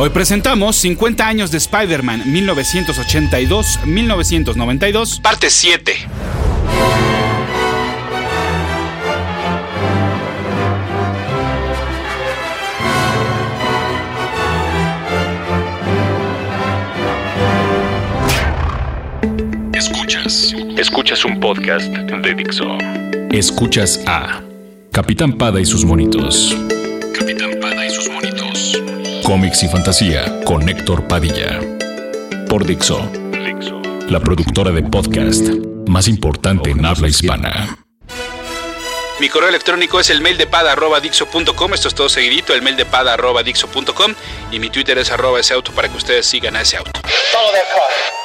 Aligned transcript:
Hoy 0.00 0.10
presentamos 0.10 0.76
50 0.76 1.26
años 1.26 1.50
de 1.50 1.58
Spider-Man 1.58 2.22
1982-1992, 2.26 5.20
parte 5.20 5.50
7. 5.50 5.92
Escuchas. 19.74 20.54
Escuchas 20.76 21.24
un 21.24 21.40
podcast 21.40 21.88
de 21.88 22.34
Dixo. 22.36 22.78
Escuchas 23.32 24.00
a 24.06 24.44
Capitán 24.92 25.32
Pada 25.32 25.60
y 25.60 25.64
sus 25.64 25.84
monitos. 25.84 26.56
Cómics 29.28 29.62
y 29.62 29.68
fantasía 29.68 30.40
con 30.46 30.66
Héctor 30.66 31.06
Padilla. 31.06 31.60
Por 32.48 32.64
Dixo. 32.64 33.12
La 34.08 34.20
productora 34.20 34.70
de 34.70 34.82
podcast 34.82 35.48
más 35.86 36.08
importante 36.08 36.70
en 36.70 36.82
habla 36.86 37.08
hispana. 37.08 37.76
Mi 39.20 39.28
correo 39.28 39.50
electrónico 39.50 40.00
es 40.00 40.08
el 40.08 40.22
mail 40.22 40.38
de 40.38 40.46
pada.dixo.com. 40.46 41.74
Esto 41.74 41.88
es 41.88 41.94
todo 41.94 42.08
seguidito, 42.08 42.54
el 42.54 42.62
mail 42.62 42.78
de 42.78 42.86
pada.dixo.com. 42.86 44.14
Y 44.50 44.60
mi 44.60 44.70
Twitter 44.70 44.96
es 44.96 45.12
arroba 45.12 45.40
ese 45.40 45.52
auto 45.52 45.72
para 45.72 45.90
que 45.90 45.98
ustedes 45.98 46.24
sigan 46.24 46.56
a 46.56 46.62
ese 46.62 46.78
auto. 46.78 46.92
Todo 47.30 47.52
de 47.52 48.17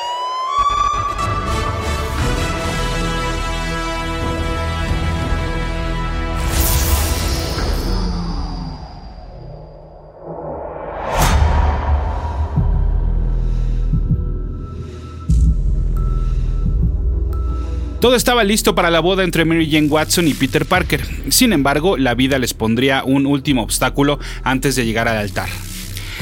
Todo 18.04 18.18
estaba 18.18 18.44
listo 18.44 18.76
para 18.76 18.92
la 18.92 19.00
boda 19.00 19.24
entre 19.24 19.46
Mary 19.46 19.72
Jane 19.72 19.88
Watson 19.88 20.28
y 20.28 20.34
Peter 20.34 20.66
Parker. 20.66 21.06
Sin 21.30 21.54
embargo, 21.54 21.96
la 21.96 22.16
vida 22.16 22.38
les 22.38 22.54
pondría 22.54 23.02
un 23.06 23.26
último 23.26 23.64
obstáculo 23.64 24.20
antes 24.44 24.76
de 24.76 24.86
llegar 24.86 25.08
al 25.08 25.16
altar. 25.16 25.48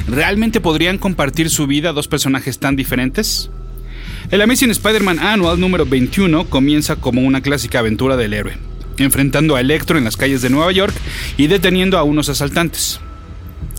¿Realmente 0.07 0.61
podrían 0.61 0.99
compartir 0.99 1.49
su 1.49 1.65
vida 1.65 1.91
dos 1.91 2.07
personajes 2.07 2.59
tan 2.59 2.75
diferentes? 2.75 3.49
El 4.29 4.43
Amazing 4.43 4.69
Spider-Man 4.69 5.17
Annual 5.17 5.59
número 5.59 5.87
21 5.87 6.45
comienza 6.51 6.97
como 6.97 7.21
una 7.21 7.41
clásica 7.41 7.79
aventura 7.79 8.15
del 8.15 8.35
héroe, 8.35 8.57
enfrentando 8.99 9.55
a 9.55 9.59
Electro 9.59 9.97
en 9.97 10.03
las 10.03 10.17
calles 10.17 10.43
de 10.43 10.51
Nueva 10.51 10.71
York 10.71 10.93
y 11.35 11.47
deteniendo 11.47 11.97
a 11.97 12.03
unos 12.03 12.29
asaltantes. 12.29 12.99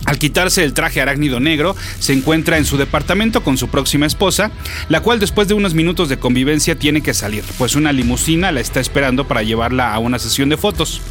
Al 0.05 0.19
quitarse 0.19 0.63
el 0.63 0.73
traje 0.73 1.01
arácnido 1.01 1.39
negro, 1.39 1.75
se 1.99 2.13
encuentra 2.13 2.57
en 2.57 2.65
su 2.65 2.77
departamento 2.77 3.43
con 3.43 3.57
su 3.57 3.69
próxima 3.69 4.05
esposa, 4.05 4.51
la 4.89 5.01
cual 5.01 5.19
después 5.19 5.47
de 5.47 5.53
unos 5.53 5.73
minutos 5.73 6.09
de 6.09 6.17
convivencia 6.17 6.75
tiene 6.75 7.01
que 7.01 7.13
salir, 7.13 7.43
pues 7.57 7.75
una 7.75 7.93
limusina 7.93 8.51
la 8.51 8.59
está 8.59 8.79
esperando 8.79 9.27
para 9.27 9.43
llevarla 9.43 9.93
a 9.93 9.99
una 9.99 10.19
sesión 10.19 10.49
de 10.49 10.57
fotos. 10.57 11.01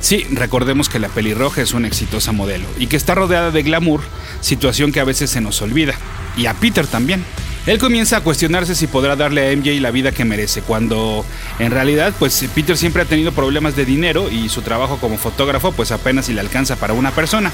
Sí, 0.00 0.24
recordemos 0.30 0.88
que 0.88 0.98
la 0.98 1.08
pelirroja 1.08 1.60
es 1.60 1.72
una 1.72 1.88
exitosa 1.88 2.32
modelo 2.32 2.66
y 2.78 2.86
que 2.86 2.96
está 2.96 3.14
rodeada 3.14 3.50
de 3.50 3.62
glamour, 3.62 4.00
situación 4.40 4.92
que 4.92 5.00
a 5.00 5.04
veces 5.04 5.30
se 5.30 5.40
nos 5.40 5.60
olvida, 5.60 5.94
y 6.36 6.46
a 6.46 6.54
Peter 6.54 6.86
también. 6.86 7.24
Él 7.66 7.78
comienza 7.78 8.18
a 8.18 8.20
cuestionarse 8.22 8.74
si 8.74 8.86
podrá 8.86 9.14
darle 9.14 9.46
a 9.46 9.56
MJ 9.56 9.80
la 9.80 9.90
vida 9.90 10.12
que 10.12 10.24
merece, 10.24 10.62
cuando 10.62 11.24
en 11.58 11.70
realidad 11.70 12.14
pues 12.18 12.44
Peter 12.54 12.76
siempre 12.76 13.02
ha 13.02 13.04
tenido 13.04 13.32
problemas 13.32 13.76
de 13.76 13.84
dinero 13.84 14.30
y 14.30 14.48
su 14.48 14.62
trabajo 14.62 14.98
como 14.98 15.18
fotógrafo 15.18 15.72
pues 15.72 15.92
apenas 15.92 16.26
si 16.26 16.32
le 16.32 16.40
alcanza 16.40 16.76
para 16.76 16.94
una 16.94 17.10
persona. 17.10 17.52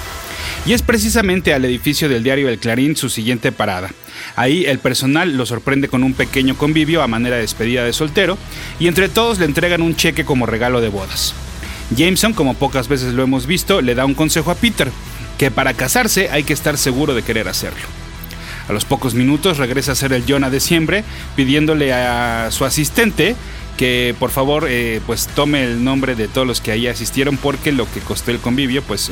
Y 0.67 0.73
es 0.73 0.83
precisamente 0.83 1.53
al 1.53 1.65
edificio 1.65 2.09
del 2.09 2.23
diario 2.23 2.49
El 2.49 2.59
Clarín 2.59 2.97
su 2.97 3.09
siguiente 3.09 3.53
parada. 3.53 3.91
Ahí 4.37 4.65
el 4.67 4.79
personal 4.79 5.37
lo 5.37 5.47
sorprende 5.47 5.89
con 5.89 6.05
un 6.05 6.15
pequeño 6.15 6.57
convivio 6.57 7.03
a 7.03 7.09
manera 7.09 7.37
de 7.37 7.43
despedida 7.43 7.85
de 7.85 7.93
soltero 7.93 8.39
y 8.79 8.87
entre 8.87 9.09
todos 9.09 9.39
le 9.39 9.47
entregan 9.47 9.83
un 9.83 9.97
cheque 9.97 10.25
como 10.25 10.47
regalo 10.47 10.81
de 10.81 10.89
bodas. 10.89 11.35
Jameson, 11.95 12.33
como 12.33 12.55
pocas 12.55 12.89
veces 12.89 13.15
lo 13.15 13.23
hemos 13.23 13.47
visto, 13.47 13.83
le 13.83 13.95
da 13.95 14.07
un 14.07 14.15
consejo 14.15 14.51
a 14.51 14.55
Peter, 14.55 14.91
que 15.39 15.51
para 15.51 15.75
casarse 15.75 16.31
hay 16.31 16.45
que 16.45 16.53
estar 16.53 16.79
seguro 16.79 17.15
de 17.15 17.23
querer 17.23 17.49
hacerlo. 17.49 18.04
A 18.69 18.73
los 18.73 18.85
pocos 18.85 19.15
minutos 19.15 19.59
regresa 19.59 19.93
a 19.93 19.95
ser 19.95 20.13
el 20.13 20.25
Jonah 20.27 20.51
de 20.51 20.61
siempre, 20.61 21.05
pidiéndole 21.37 21.93
a 21.93 22.51
su 22.51 22.65
asistente 22.65 23.37
que 23.77 24.15
por 24.19 24.31
favor 24.31 24.67
eh, 24.69 25.01
pues 25.05 25.27
tome 25.27 25.65
el 25.65 25.83
nombre 25.83 26.15
de 26.15 26.29
todos 26.29 26.47
los 26.47 26.61
que 26.61 26.71
ahí 26.71 26.87
asistieron 26.87 27.37
porque 27.37 27.73
lo 27.73 27.91
que 27.91 27.99
costó 28.01 28.31
el 28.31 28.39
convivio 28.39 28.83
pues 28.83 29.11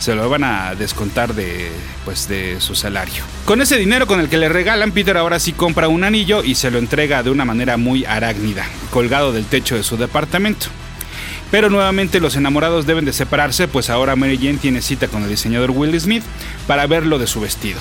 se 0.00 0.14
lo 0.14 0.28
van 0.30 0.44
a 0.44 0.74
descontar 0.74 1.34
de, 1.34 1.70
pues, 2.04 2.26
de 2.26 2.60
su 2.60 2.74
salario. 2.74 3.22
Con 3.44 3.60
ese 3.60 3.76
dinero 3.76 4.06
con 4.06 4.18
el 4.18 4.28
que 4.28 4.38
le 4.38 4.48
regalan, 4.48 4.92
Peter 4.92 5.16
ahora 5.16 5.38
sí 5.38 5.52
compra 5.52 5.88
un 5.88 6.04
anillo 6.04 6.42
y 6.42 6.54
se 6.54 6.70
lo 6.70 6.78
entrega 6.78 7.22
de 7.22 7.30
una 7.30 7.44
manera 7.44 7.76
muy 7.76 8.04
arácnida, 8.06 8.66
colgado 8.90 9.32
del 9.32 9.44
techo 9.44 9.76
de 9.76 9.82
su 9.82 9.96
departamento. 9.98 10.66
Pero 11.50 11.68
nuevamente 11.68 12.20
los 12.20 12.36
enamorados 12.36 12.86
deben 12.86 13.04
de 13.04 13.12
separarse, 13.12 13.68
pues 13.68 13.90
ahora 13.90 14.16
Mary 14.16 14.38
Jane 14.38 14.58
tiene 14.58 14.82
cita 14.82 15.08
con 15.08 15.22
el 15.22 15.28
diseñador 15.28 15.72
Will 15.72 16.00
Smith 16.00 16.22
para 16.66 16.86
ver 16.86 17.04
lo 17.04 17.18
de 17.18 17.26
su 17.26 17.40
vestido. 17.40 17.80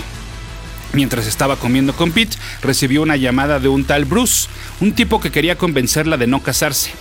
Mientras 0.94 1.27
estaba 1.27 1.55
comiendo 1.57 1.94
con 1.94 2.11
Pete, 2.11 2.38
recibió 2.61 3.01
una 3.01 3.16
llamada 3.16 3.59
de 3.59 3.67
un 3.67 3.85
tal 3.85 4.05
Bruce, 4.05 4.47
un 4.81 4.94
tipo 4.94 5.19
que 5.19 5.31
quería 5.31 5.57
convencerla 5.57 6.17
de 6.17 6.27
no 6.27 6.41
casarse. 6.41 6.91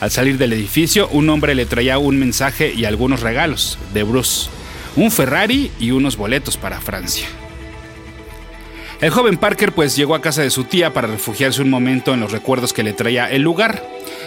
Al 0.00 0.10
salir 0.10 0.36
del 0.36 0.52
edificio, 0.52 1.08
un 1.08 1.30
hombre 1.30 1.54
le 1.54 1.64
traía 1.64 1.98
un 1.98 2.18
mensaje 2.18 2.72
y 2.74 2.84
algunos 2.84 3.20
regalos 3.20 3.78
de 3.94 4.02
Bruce, 4.02 4.50
un 4.96 5.10
Ferrari 5.10 5.70
y 5.78 5.92
unos 5.92 6.16
boletos 6.16 6.56
para 6.56 6.80
Francia. 6.80 7.26
El 9.00 9.10
joven 9.10 9.36
Parker 9.36 9.72
pues 9.72 9.96
llegó 9.96 10.14
a 10.14 10.20
casa 10.20 10.42
de 10.42 10.50
su 10.50 10.64
tía 10.64 10.92
para 10.92 11.08
refugiarse 11.08 11.62
un 11.62 11.70
momento 11.70 12.14
en 12.14 12.20
los 12.20 12.30
recuerdos 12.30 12.72
que 12.72 12.84
le 12.84 12.92
traía 12.92 13.30
el 13.30 13.42
lugar, 13.42 13.82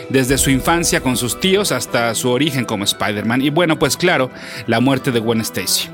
desde 0.10 0.38
su 0.38 0.50
infancia 0.50 1.02
con 1.02 1.16
sus 1.16 1.40
tíos 1.40 1.72
hasta 1.72 2.14
su 2.16 2.30
origen 2.30 2.66
como 2.66 2.84
Spider-Man 2.84 3.42
y 3.42 3.52
bueno 3.52 3.80
pues 3.80 3.96
claro, 3.96 4.32
la 4.68 4.82
muerte 4.82 5.12
de 5.12 5.20
Gwen 5.20 5.42
Stacy. 5.42 5.90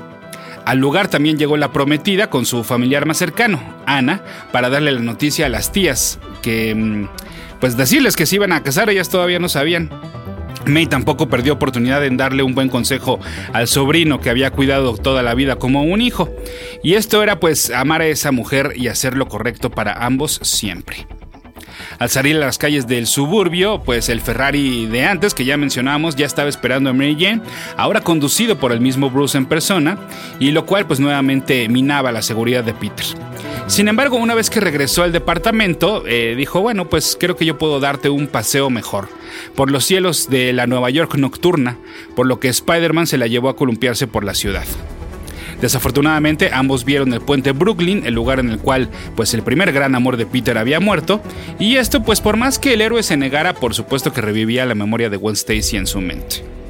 Al 0.64 0.78
lugar 0.78 1.08
también 1.08 1.38
llegó 1.38 1.56
la 1.56 1.72
prometida 1.72 2.30
con 2.30 2.46
su 2.46 2.62
familiar 2.64 3.06
más 3.06 3.18
cercano, 3.18 3.60
Ana, 3.86 4.22
para 4.52 4.70
darle 4.70 4.92
la 4.92 5.00
noticia 5.00 5.46
a 5.46 5.48
las 5.48 5.72
tías, 5.72 6.18
que 6.40 6.74
mm, 6.74 7.08
pues 7.60 7.76
decirles 7.76 8.16
que 8.16 8.26
se 8.26 8.36
iban 8.36 8.52
a 8.52 8.62
casar, 8.62 8.88
ellas 8.90 9.08
todavía 9.08 9.38
no 9.38 9.48
sabían. 9.48 9.90
May 10.66 10.86
tampoco 10.86 11.28
perdió 11.28 11.54
oportunidad 11.54 12.04
en 12.04 12.16
darle 12.16 12.42
un 12.42 12.54
buen 12.54 12.68
consejo 12.68 13.18
al 13.52 13.66
sobrino 13.66 14.20
que 14.20 14.30
había 14.30 14.52
cuidado 14.52 14.96
toda 14.96 15.22
la 15.22 15.34
vida 15.34 15.56
como 15.56 15.82
un 15.82 16.00
hijo. 16.00 16.28
Y 16.82 16.94
esto 16.94 17.22
era 17.22 17.40
pues 17.40 17.70
amar 17.70 18.00
a 18.02 18.06
esa 18.06 18.30
mujer 18.30 18.72
y 18.76 18.88
hacer 18.88 19.16
lo 19.16 19.26
correcto 19.26 19.70
para 19.70 20.04
ambos 20.04 20.38
siempre. 20.42 21.06
Al 21.98 22.10
salir 22.10 22.36
a 22.36 22.40
las 22.40 22.58
calles 22.58 22.86
del 22.86 23.06
suburbio, 23.06 23.82
pues 23.82 24.08
el 24.08 24.20
Ferrari 24.20 24.86
de 24.86 25.04
antes, 25.04 25.34
que 25.34 25.44
ya 25.44 25.56
mencionábamos, 25.56 26.16
ya 26.16 26.26
estaba 26.26 26.48
esperando 26.48 26.90
a 26.90 26.92
Mary 26.92 27.16
Jane, 27.18 27.42
ahora 27.76 28.00
conducido 28.00 28.58
por 28.58 28.72
el 28.72 28.80
mismo 28.80 29.10
Bruce 29.10 29.38
en 29.38 29.46
persona, 29.46 29.98
y 30.38 30.50
lo 30.50 30.66
cual 30.66 30.86
pues 30.86 31.00
nuevamente 31.00 31.68
minaba 31.68 32.12
la 32.12 32.22
seguridad 32.22 32.64
de 32.64 32.74
Peter. 32.74 33.06
Sin 33.66 33.88
embargo, 33.88 34.16
una 34.16 34.34
vez 34.34 34.50
que 34.50 34.60
regresó 34.60 35.02
al 35.02 35.12
departamento, 35.12 36.04
eh, 36.06 36.34
dijo, 36.36 36.60
bueno, 36.60 36.88
pues 36.88 37.16
creo 37.18 37.36
que 37.36 37.46
yo 37.46 37.58
puedo 37.58 37.80
darte 37.80 38.10
un 38.10 38.26
paseo 38.26 38.70
mejor, 38.70 39.08
por 39.54 39.70
los 39.70 39.84
cielos 39.84 40.28
de 40.28 40.52
la 40.52 40.66
Nueva 40.66 40.90
York 40.90 41.14
nocturna, 41.14 41.78
por 42.14 42.26
lo 42.26 42.40
que 42.40 42.48
Spider-Man 42.48 43.06
se 43.06 43.18
la 43.18 43.28
llevó 43.28 43.48
a 43.48 43.56
columpiarse 43.56 44.06
por 44.06 44.24
la 44.24 44.34
ciudad. 44.34 44.64
Desafortunadamente, 45.62 46.50
ambos 46.52 46.84
vieron 46.84 47.14
el 47.14 47.20
puente 47.20 47.52
Brooklyn, 47.52 48.04
el 48.04 48.14
lugar 48.14 48.40
en 48.40 48.50
el 48.50 48.58
cual 48.58 48.90
pues 49.16 49.32
el 49.32 49.42
primer 49.42 49.72
gran 49.72 49.94
amor 49.94 50.16
de 50.16 50.26
Peter 50.26 50.58
había 50.58 50.80
muerto, 50.80 51.22
y 51.58 51.76
esto 51.76 52.02
pues 52.02 52.20
por 52.20 52.36
más 52.36 52.58
que 52.58 52.74
el 52.74 52.80
héroe 52.80 53.02
se 53.02 53.16
negara, 53.16 53.54
por 53.54 53.72
supuesto 53.72 54.12
que 54.12 54.20
revivía 54.20 54.66
la 54.66 54.74
memoria 54.74 55.08
de 55.08 55.16
Gwen 55.16 55.34
Stacy 55.34 55.76
en 55.76 55.86
su 55.86 56.00
mente. 56.00 56.61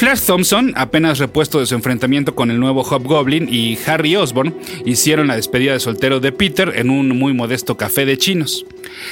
Flash 0.00 0.22
Thompson, 0.22 0.72
apenas 0.76 1.18
repuesto 1.18 1.60
de 1.60 1.66
su 1.66 1.74
enfrentamiento 1.74 2.34
con 2.34 2.50
el 2.50 2.58
nuevo 2.58 2.82
Hobgoblin, 2.82 3.46
y 3.52 3.78
Harry 3.84 4.16
Osborn 4.16 4.56
hicieron 4.86 5.26
la 5.26 5.36
despedida 5.36 5.74
de 5.74 5.78
soltero 5.78 6.20
de 6.20 6.32
Peter 6.32 6.72
en 6.74 6.88
un 6.88 7.10
muy 7.10 7.34
modesto 7.34 7.76
café 7.76 8.06
de 8.06 8.16
chinos. 8.16 8.64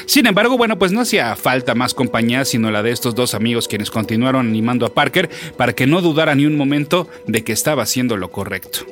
Sin 0.06 0.25
embargo, 0.25 0.56
bueno, 0.56 0.79
pues 0.79 0.90
no 0.90 1.02
hacía 1.02 1.37
falta 1.37 1.75
más 1.75 1.93
compañía 1.93 2.46
sino 2.46 2.70
la 2.70 2.82
de 2.82 2.93
estos 2.93 3.14
dos 3.14 3.35
amigos 3.35 3.69
quienes 3.69 3.90
continuaron 3.90 4.49
animando 4.49 4.87
a 4.87 4.94
Parker 4.94 5.29
para 5.58 5.75
que 5.75 5.87
no 5.87 6.00
dudara 6.00 6.35
ni 6.35 6.46
un 6.46 6.56
momento 6.56 7.06
de 7.26 7.44
que 7.44 7.52
estaba 7.52 7.82
haciendo 7.82 8.17
lo 8.17 8.31
correcto. 8.31 8.87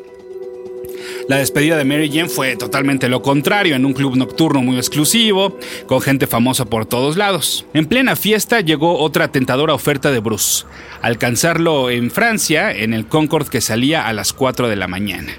La 1.28 1.38
despedida 1.38 1.76
de 1.76 1.84
Mary 1.84 2.08
Jane 2.08 2.28
fue 2.28 2.55
totalmente 2.55 3.08
lo 3.08 3.20
contrario, 3.20 3.75
en 3.75 3.84
un 3.84 3.94
club 3.94 4.14
nocturno 4.14 4.62
muy 4.62 4.76
exclusivo, 4.76 5.58
con 5.87 6.00
gente 6.00 6.28
famosa 6.28 6.67
por 6.67 6.87
todos 6.87 7.17
lados. 7.17 7.67
En 7.75 7.87
plena 7.87 8.14
fiesta 8.14 8.61
llegó 8.61 8.99
otra 9.00 9.32
tentadora 9.32 9.75
oferta 9.75 10.12
de 10.12 10.20
Bruce, 10.20 10.67
alcanzarlo 11.02 11.90
en 11.90 12.12
Francia 12.12 12.70
en 12.70 12.94
el 12.94 13.08
Concorde 13.08 13.50
que 13.50 13.61
salía 13.61 14.06
a 14.06 14.12
las 14.12 14.32
4 14.32 14.69
de 14.69 14.76
la 14.76 14.87
mañana. 14.87 15.32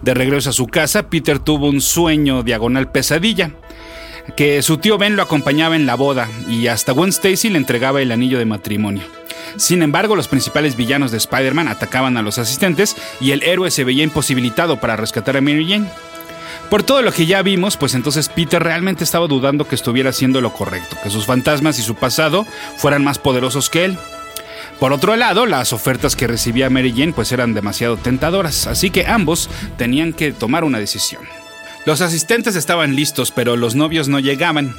De 0.00 0.14
regreso 0.14 0.48
a 0.48 0.54
su 0.54 0.66
casa, 0.66 1.10
Peter 1.10 1.38
tuvo 1.38 1.68
un 1.68 1.82
sueño 1.82 2.42
diagonal 2.42 2.90
pesadilla 2.90 3.50
que 4.36 4.62
su 4.62 4.78
tío 4.78 4.96
Ben 4.96 5.16
lo 5.16 5.22
acompañaba 5.22 5.76
en 5.76 5.84
la 5.84 5.96
boda 5.96 6.30
y 6.48 6.68
hasta 6.68 6.92
Gwen 6.92 7.10
Stacy 7.10 7.50
le 7.50 7.58
entregaba 7.58 8.00
el 8.00 8.10
anillo 8.10 8.38
de 8.38 8.46
matrimonio. 8.46 9.02
Sin 9.56 9.82
embargo, 9.82 10.16
los 10.16 10.28
principales 10.28 10.76
villanos 10.76 11.10
de 11.10 11.18
Spider-Man 11.18 11.68
atacaban 11.68 12.16
a 12.16 12.22
los 12.22 12.38
asistentes 12.38 12.96
y 13.20 13.32
el 13.32 13.42
héroe 13.42 13.70
se 13.70 13.84
veía 13.84 14.04
imposibilitado 14.04 14.78
para 14.78 14.96
rescatar 14.96 15.36
a 15.36 15.40
Mary 15.40 15.66
Jane. 15.68 15.90
Por 16.70 16.82
todo 16.82 17.02
lo 17.02 17.12
que 17.12 17.26
ya 17.26 17.42
vimos, 17.42 17.76
pues 17.76 17.94
entonces 17.94 18.28
Peter 18.28 18.62
realmente 18.62 19.04
estaba 19.04 19.26
dudando 19.26 19.68
que 19.68 19.74
estuviera 19.74 20.10
haciendo 20.10 20.40
lo 20.40 20.52
correcto, 20.52 20.96
que 21.02 21.10
sus 21.10 21.26
fantasmas 21.26 21.78
y 21.78 21.82
su 21.82 21.94
pasado 21.94 22.46
fueran 22.76 23.04
más 23.04 23.18
poderosos 23.18 23.68
que 23.68 23.84
él. 23.84 23.98
Por 24.80 24.92
otro 24.92 25.14
lado, 25.16 25.46
las 25.46 25.72
ofertas 25.72 26.16
que 26.16 26.26
recibía 26.26 26.70
Mary 26.70 26.92
Jane 26.96 27.12
pues 27.12 27.30
eran 27.30 27.54
demasiado 27.54 27.96
tentadoras, 27.98 28.66
así 28.66 28.90
que 28.90 29.06
ambos 29.06 29.50
tenían 29.76 30.12
que 30.12 30.32
tomar 30.32 30.64
una 30.64 30.78
decisión. 30.78 31.22
Los 31.84 32.00
asistentes 32.00 32.56
estaban 32.56 32.96
listos, 32.96 33.32
pero 33.32 33.56
los 33.56 33.74
novios 33.74 34.08
no 34.08 34.18
llegaban. 34.18 34.74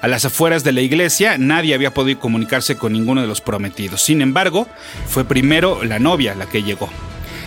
A 0.00 0.08
las 0.08 0.24
afueras 0.24 0.64
de 0.64 0.72
la 0.72 0.80
iglesia 0.80 1.36
nadie 1.38 1.74
había 1.74 1.94
podido 1.94 2.20
comunicarse 2.20 2.76
con 2.76 2.92
ninguno 2.92 3.20
de 3.20 3.26
los 3.26 3.40
prometidos. 3.40 4.02
Sin 4.02 4.22
embargo, 4.22 4.66
fue 5.06 5.24
primero 5.24 5.82
la 5.84 5.98
novia 5.98 6.34
la 6.34 6.46
que 6.46 6.62
llegó. 6.62 6.90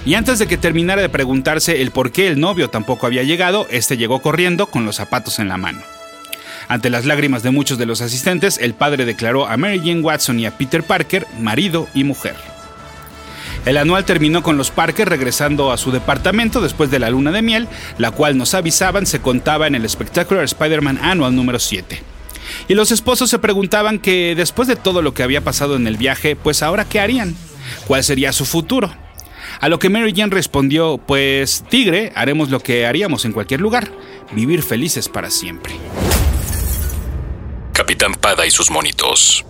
Y 0.05 0.15
antes 0.15 0.39
de 0.39 0.47
que 0.47 0.57
terminara 0.57 1.01
de 1.01 1.09
preguntarse 1.09 1.81
el 1.81 1.91
por 1.91 2.11
qué 2.11 2.27
el 2.27 2.39
novio 2.39 2.69
tampoco 2.69 3.05
había 3.05 3.23
llegado, 3.23 3.67
este 3.69 3.97
llegó 3.97 4.21
corriendo 4.21 4.67
con 4.67 4.85
los 4.85 4.95
zapatos 4.95 5.39
en 5.39 5.49
la 5.49 5.57
mano. 5.57 5.81
Ante 6.69 6.89
las 6.89 7.05
lágrimas 7.05 7.43
de 7.43 7.51
muchos 7.51 7.77
de 7.77 7.85
los 7.85 8.01
asistentes, 8.01 8.57
el 8.57 8.73
padre 8.73 9.05
declaró 9.05 9.47
a 9.47 9.57
Mary 9.57 9.79
Jane 9.79 10.01
Watson 10.01 10.39
y 10.39 10.45
a 10.45 10.57
Peter 10.57 10.83
Parker 10.83 11.27
marido 11.39 11.87
y 11.93 12.03
mujer. 12.03 12.35
El 13.65 13.75
anual 13.75 14.05
terminó 14.05 14.43
con 14.43 14.55
los 14.57 14.71
Parker 14.71 15.09
regresando 15.09 15.73
a 15.73 15.77
su 15.77 15.91
departamento 15.91 16.61
después 16.61 16.89
de 16.89 16.99
la 16.99 17.09
luna 17.09 17.33
de 17.33 17.41
miel, 17.41 17.67
la 17.97 18.11
cual 18.11 18.37
nos 18.37 18.53
avisaban 18.53 19.05
se 19.05 19.19
contaba 19.19 19.67
en 19.67 19.75
el 19.75 19.89
Spectacular 19.89 20.45
Spider-Man 20.45 20.99
Annual 21.01 21.35
número 21.35 21.59
7. 21.59 22.01
Y 22.67 22.73
los 22.73 22.91
esposos 22.91 23.29
se 23.29 23.39
preguntaban 23.39 23.99
que 23.99 24.35
después 24.35 24.67
de 24.67 24.75
todo 24.75 25.01
lo 25.01 25.13
que 25.13 25.23
había 25.23 25.43
pasado 25.43 25.75
en 25.75 25.87
el 25.87 25.97
viaje, 25.97 26.35
pues 26.35 26.63
ahora 26.63 26.85
qué 26.85 26.99
harían? 26.99 27.35
¿Cuál 27.87 28.03
sería 28.03 28.31
su 28.31 28.45
futuro? 28.45 28.93
A 29.59 29.69
lo 29.69 29.79
que 29.79 29.89
Mary 29.89 30.13
Jane 30.15 30.33
respondió, 30.33 30.97
pues 30.97 31.63
tigre, 31.69 32.11
haremos 32.15 32.49
lo 32.49 32.59
que 32.59 32.85
haríamos 32.85 33.25
en 33.25 33.31
cualquier 33.31 33.61
lugar, 33.61 33.91
vivir 34.33 34.61
felices 34.61 35.09
para 35.09 35.31
siempre. 35.31 35.73
Capitán 37.73 38.13
Pada 38.13 38.45
y 38.45 38.51
sus 38.51 38.69
monitos. 38.69 39.45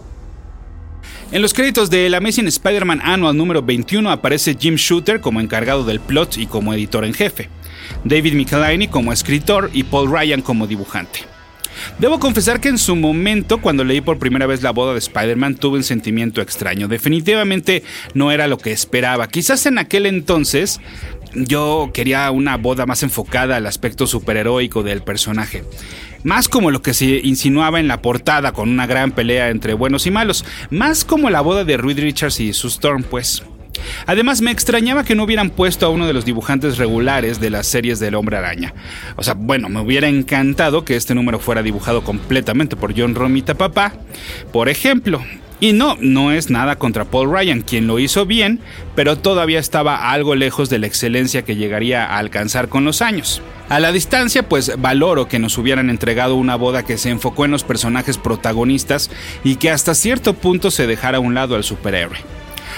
En 1.31 1.41
los 1.41 1.53
créditos 1.53 1.89
de 1.89 2.09
la 2.09 2.17
Amazing 2.17 2.47
Spider-Man 2.47 3.01
Annual 3.03 3.35
número 3.35 3.61
21 3.61 4.09
aparece 4.09 4.55
Jim 4.57 4.75
Shooter 4.75 5.19
como 5.19 5.41
encargado 5.41 5.83
del 5.83 5.99
plot 5.99 6.38
y 6.38 6.47
como 6.47 6.73
editor 6.73 7.03
en 7.03 7.13
jefe, 7.13 7.49
David 8.05 8.33
Michelini 8.33 8.88
como 8.88 9.11
escritor 9.11 9.69
y 9.73 9.83
Paul 9.83 10.09
Ryan 10.09 10.41
como 10.41 10.67
dibujante. 10.67 11.36
Debo 12.00 12.19
confesar 12.19 12.59
que 12.59 12.69
en 12.69 12.77
su 12.77 12.95
momento, 12.95 13.59
cuando 13.62 13.83
leí 13.83 14.01
por 14.01 14.19
primera 14.19 14.45
vez 14.45 14.62
la 14.62 14.71
boda 14.71 14.94
de 14.94 15.00
Spider-Man, 15.00 15.56
tuve 15.56 15.77
un 15.77 15.83
sentimiento 15.83 16.41
extraño. 16.41 16.88
Definitivamente 16.88 17.83
no 18.13 18.31
era 18.31 18.47
lo 18.47 18.57
que 18.57 18.71
esperaba. 18.71 19.27
Quizás 19.27 19.65
en 19.65 19.77
aquel 19.77 20.06
entonces 20.06 20.79
yo 21.33 21.91
quería 21.94 22.29
una 22.31 22.57
boda 22.57 22.85
más 22.85 23.03
enfocada 23.03 23.57
al 23.57 23.65
aspecto 23.65 24.07
superheroico 24.07 24.83
del 24.83 25.01
personaje. 25.03 25.63
Más 26.24 26.50
como 26.50 26.71
lo 26.71 26.81
que 26.81 26.94
se 26.94 27.21
insinuaba 27.24 27.80
en 27.80 27.88
la 27.88 28.01
portada 28.01 28.51
con 28.51 28.69
una 28.69 28.88
gran 28.88 29.12
pelea 29.12 29.50
entre 29.50 29.73
buenos 29.73 30.07
y 30.07 30.12
malos. 30.12 30.45
Más 30.69 31.06
como 31.06 31.30
la 31.30 31.41
boda 31.41 31.63
de 31.63 31.77
Reed 31.77 32.00
Richards 32.00 32.39
y 32.39 32.53
su 32.53 32.68
Storm, 32.68 33.03
pues. 33.03 33.44
Además, 34.06 34.41
me 34.41 34.51
extrañaba 34.51 35.03
que 35.03 35.15
no 35.15 35.24
hubieran 35.24 35.50
puesto 35.50 35.85
a 35.85 35.89
uno 35.89 36.07
de 36.07 36.13
los 36.13 36.25
dibujantes 36.25 36.77
regulares 36.77 37.39
de 37.39 37.50
las 37.50 37.68
series 37.68 38.00
del 38.00 38.15
Hombre 38.15 38.38
Araña. 38.38 38.74
O 39.15 39.24
sea, 39.24 39.33
bueno, 39.33 39.69
me 39.69 39.81
hubiera 39.81 40.07
encantado 40.07 40.85
que 40.85 40.95
este 40.95 41.15
número 41.15 41.39
fuera 41.39 41.63
dibujado 41.63 42.03
completamente 42.03 42.75
por 42.75 42.97
John 42.97 43.15
Romita 43.15 43.56
Papá, 43.56 43.94
por 44.51 44.69
ejemplo. 44.69 45.21
Y 45.59 45.74
no, 45.74 45.97
no 46.00 46.31
es 46.31 46.51
nada 46.51 46.77
contra 46.77 47.06
Paul 47.06 47.31
Ryan, 47.31 47.62
quien 47.62 47.88
lo 47.88 47.97
hizo 47.97 48.27
bien, 48.27 48.59
pero 48.95 49.18
todavía 49.18 49.59
estaba 49.59 50.12
algo 50.12 50.35
lejos 50.35 50.69
de 50.69 50.77
la 50.77 50.85
excelencia 50.85 51.41
que 51.41 51.56
llegaría 51.56 52.06
a 52.06 52.19
alcanzar 52.19 52.69
con 52.69 52.85
los 52.85 53.01
años. 53.01 53.41
A 53.68 53.80
la 53.80 53.91
distancia, 53.91 54.47
pues 54.47 54.71
valoro 54.77 55.27
que 55.27 55.39
nos 55.39 55.57
hubieran 55.57 55.89
entregado 55.89 56.35
una 56.35 56.56
boda 56.56 56.83
que 56.83 57.00
se 57.00 57.09
enfocó 57.09 57.45
en 57.45 57.51
los 57.51 57.63
personajes 57.63 58.19
protagonistas 58.19 59.09
y 59.44 59.56
que 59.56 59.71
hasta 59.71 59.95
cierto 59.95 60.35
punto 60.35 60.69
se 60.69 60.85
dejara 60.85 61.18
a 61.18 61.21
un 61.21 61.33
lado 61.33 61.56
al 61.56 61.63
superhéroe. 61.63 62.18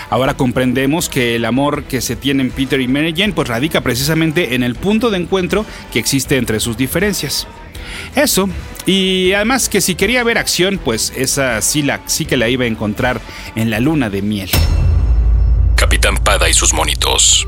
Ahora 0.09 0.35
comprendemos 0.35 1.07
que 1.09 1.35
el 1.35 1.45
amor 1.45 1.83
que 1.83 2.01
se 2.01 2.15
tiene 2.15 2.43
en 2.43 2.51
Peter 2.51 2.81
y 2.81 2.87
Mary 2.87 3.13
Jane 3.15 3.33
pues 3.33 3.47
radica 3.47 3.81
precisamente 3.81 4.55
en 4.55 4.63
el 4.63 4.75
punto 4.75 5.09
de 5.09 5.17
encuentro 5.17 5.65
que 5.93 5.99
existe 5.99 6.37
entre 6.37 6.59
sus 6.59 6.77
diferencias. 6.77 7.47
Eso, 8.15 8.49
y 8.85 9.33
además 9.33 9.69
que 9.69 9.81
si 9.81 9.95
quería 9.95 10.23
ver 10.23 10.37
acción, 10.37 10.79
pues 10.83 11.13
esa 11.15 11.61
sí, 11.61 11.81
la, 11.81 12.01
sí 12.05 12.25
que 12.25 12.37
la 12.37 12.49
iba 12.49 12.63
a 12.63 12.67
encontrar 12.67 13.21
en 13.55 13.69
la 13.69 13.79
luna 13.79 14.09
de 14.09 14.21
miel. 14.21 14.49
Capitán 15.75 16.17
Pada 16.17 16.49
y 16.49 16.53
sus 16.53 16.73
monitos. 16.73 17.47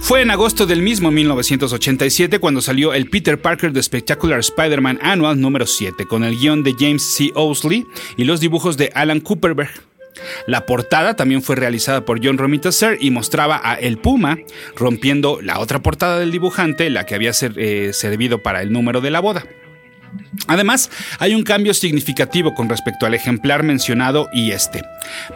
Fue 0.00 0.20
en 0.20 0.32
agosto 0.32 0.66
del 0.66 0.82
mismo 0.82 1.12
1987 1.12 2.40
cuando 2.40 2.60
salió 2.60 2.92
el 2.92 3.08
Peter 3.08 3.40
Parker 3.40 3.72
The 3.72 3.82
Spectacular 3.82 4.40
Spider-Man 4.40 4.98
Annual 5.00 5.40
número 5.40 5.64
7, 5.64 6.06
con 6.06 6.24
el 6.24 6.36
guion 6.36 6.64
de 6.64 6.74
James 6.76 7.04
C. 7.14 7.30
Owsley 7.36 7.86
y 8.16 8.24
los 8.24 8.40
dibujos 8.40 8.76
de 8.76 8.90
Alan 8.96 9.20
Cooperberg. 9.20 9.70
La 10.46 10.66
portada 10.66 11.14
también 11.14 11.42
fue 11.42 11.56
realizada 11.56 12.04
por 12.04 12.24
John 12.24 12.38
Romita 12.38 12.72
Sr. 12.72 12.98
y 13.00 13.10
mostraba 13.10 13.60
a 13.62 13.74
El 13.74 13.98
Puma 13.98 14.38
rompiendo 14.76 15.40
la 15.40 15.58
otra 15.58 15.80
portada 15.80 16.18
del 16.18 16.30
dibujante, 16.30 16.90
la 16.90 17.06
que 17.06 17.14
había 17.14 17.32
eh, 17.40 17.90
servido 17.92 18.42
para 18.42 18.62
el 18.62 18.72
número 18.72 19.00
de 19.00 19.10
la 19.10 19.20
boda. 19.20 19.44
Además, 20.46 20.90
hay 21.18 21.34
un 21.34 21.42
cambio 21.42 21.72
significativo 21.72 22.54
con 22.54 22.68
respecto 22.68 23.06
al 23.06 23.14
ejemplar 23.14 23.62
mencionado 23.62 24.28
y 24.32 24.50
este. 24.50 24.82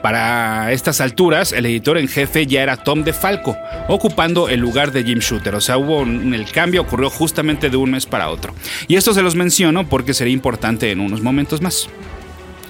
Para 0.03 0.73
estas 0.73 1.01
alturas, 1.01 1.53
el 1.53 1.67
editor 1.67 1.99
en 1.99 2.09
jefe 2.09 2.47
ya 2.47 2.63
era 2.63 2.77
Tom 2.77 3.05
DeFalco, 3.05 3.57
ocupando 3.89 4.49
el 4.49 4.61
lugar 4.61 4.93
de 4.93 5.05
Jim 5.05 5.21
Shooter. 5.21 5.55
O 5.55 5.61
sea, 5.61 5.79
hubo 5.79 6.03
el 6.03 6.51
cambio 6.51 6.83
ocurrió 6.83 7.11
justamente 7.11 7.71
de 7.71 7.77
un 7.77 7.93
mes 7.93 8.07
para 8.07 8.29
otro. 8.29 8.55
Y 8.89 8.97
esto 8.97 9.15
se 9.15 9.23
los 9.23 9.35
menciono 9.35 9.89
porque 9.89 10.15
sería 10.15 10.35
importante 10.35 10.91
en 10.91 11.01
unos 11.01 11.23
momentos 11.23 11.63
más. 11.63 11.89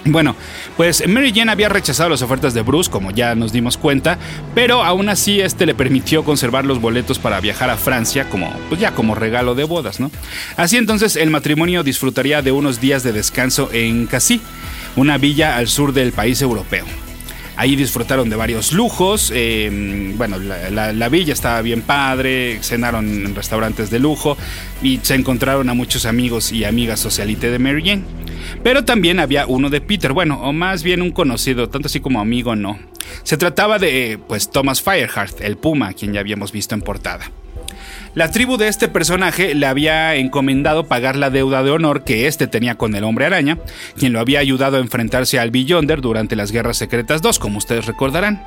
Bueno, 0.09 0.37
pues 0.77 1.07
Mary 1.09 1.33
Jane 1.35 1.51
había 1.51 1.69
rechazado 1.69 2.09
las 2.09 2.23
ofertas 2.23 2.55
de 2.55 2.63
Bruce, 2.63 2.89
como 2.91 3.11
ya 3.11 3.35
nos 3.35 3.53
dimos 3.53 3.77
cuenta, 3.77 4.19
pero 4.55 4.85
aún 4.85 5.09
así 5.09 5.41
este 5.41 5.67
le 5.67 5.75
permitió 5.75 6.23
conservar 6.23 6.65
los 6.65 6.81
boletos 6.81 7.19
para 7.19 7.41
viajar 7.41 7.71
a 7.71 7.77
Francia 7.77 8.29
como 8.29 8.53
pues 8.69 8.81
ya 8.81 8.93
como 8.93 9.17
regalo 9.17 9.57
de 9.57 9.65
bodas, 9.65 9.99
¿no? 9.99 10.13
Así 10.57 10.77
entonces 10.77 11.17
el 11.17 11.31
matrimonio 11.31 11.83
disfrutaría 11.83 12.41
de 12.41 12.53
unos 12.53 12.81
días 12.81 13.03
de 13.03 13.13
descanso 13.13 13.69
en 13.73 14.07
Cassis, 14.07 14.41
una 14.95 15.19
villa 15.19 15.57
al 15.57 15.67
sur 15.67 15.93
del 15.93 16.13
país 16.13 16.41
europeo. 16.41 16.87
Ahí 17.57 17.75
disfrutaron 17.75 18.29
de 18.29 18.37
varios 18.37 18.73
lujos. 18.73 19.33
Eh, 19.35 20.13
bueno, 20.17 20.39
la, 20.39 21.09
villa 21.09 21.33
estaba 21.33 21.63
bien 21.63 21.83
padre, 21.83 22.59
cenaron 22.63 23.07
en 23.27 23.35
restaurantes 23.35 23.91
de 23.91 23.99
lujo 23.99 24.37
y 24.83 25.01
se 25.03 25.15
encontraron 25.15 25.69
a 25.71 25.75
muchos 25.75 26.05
amigos 26.05 26.53
y 26.53 26.65
amigas 26.65 27.01
socialite 27.01 27.51
de 27.51 27.59
Mary 27.59 27.83
Jane. 27.85 28.03
Pero 28.63 28.85
también 28.85 29.19
había 29.21 29.47
uno 29.47 29.71
de 29.71 29.81
Peter, 29.81 30.13
bueno, 30.13 30.41
o 30.43 30.53
más 30.53 30.83
bien 30.83 31.03
un 31.03 31.13
conocido, 31.13 31.69
tanto 31.69 31.87
así 31.87 32.01
como 32.01 32.21
amigo 32.21 32.55
no. 32.57 32.79
Se 33.23 33.37
trataba 33.37 33.79
de, 33.79 34.19
pues, 34.29 34.51
Thomas 34.51 34.83
Fireheart, 34.83 35.41
el 35.41 35.57
Puma, 35.57 35.93
quien 35.95 36.13
ya 36.13 36.21
habíamos 36.21 36.53
visto 36.53 36.75
en 36.75 36.83
portada. 36.83 37.31
La 38.17 38.31
tribu 38.31 38.57
de 38.57 38.69
este 38.69 38.89
personaje 38.89 39.55
le 39.55 39.67
había 39.67 40.15
encomendado 40.15 40.89
pagar 40.89 41.17
la 41.17 41.29
deuda 41.29 41.63
de 41.63 41.71
honor 41.71 42.03
que 42.03 42.27
éste 42.27 42.47
tenía 42.47 42.77
con 42.77 42.95
el 42.95 43.05
hombre 43.05 43.27
araña, 43.27 43.59
quien 43.99 44.15
lo 44.15 44.21
había 44.21 44.41
ayudado 44.41 44.79
a 44.79 44.81
enfrentarse 44.81 45.39
al 45.39 45.51
Beyonder 45.51 46.01
durante 46.01 46.35
las 46.35 46.51
Guerras 46.51 46.79
Secretas 46.79 47.21
2, 47.21 47.39
como 47.39 47.59
ustedes 47.59 47.85
recordarán. 47.85 48.43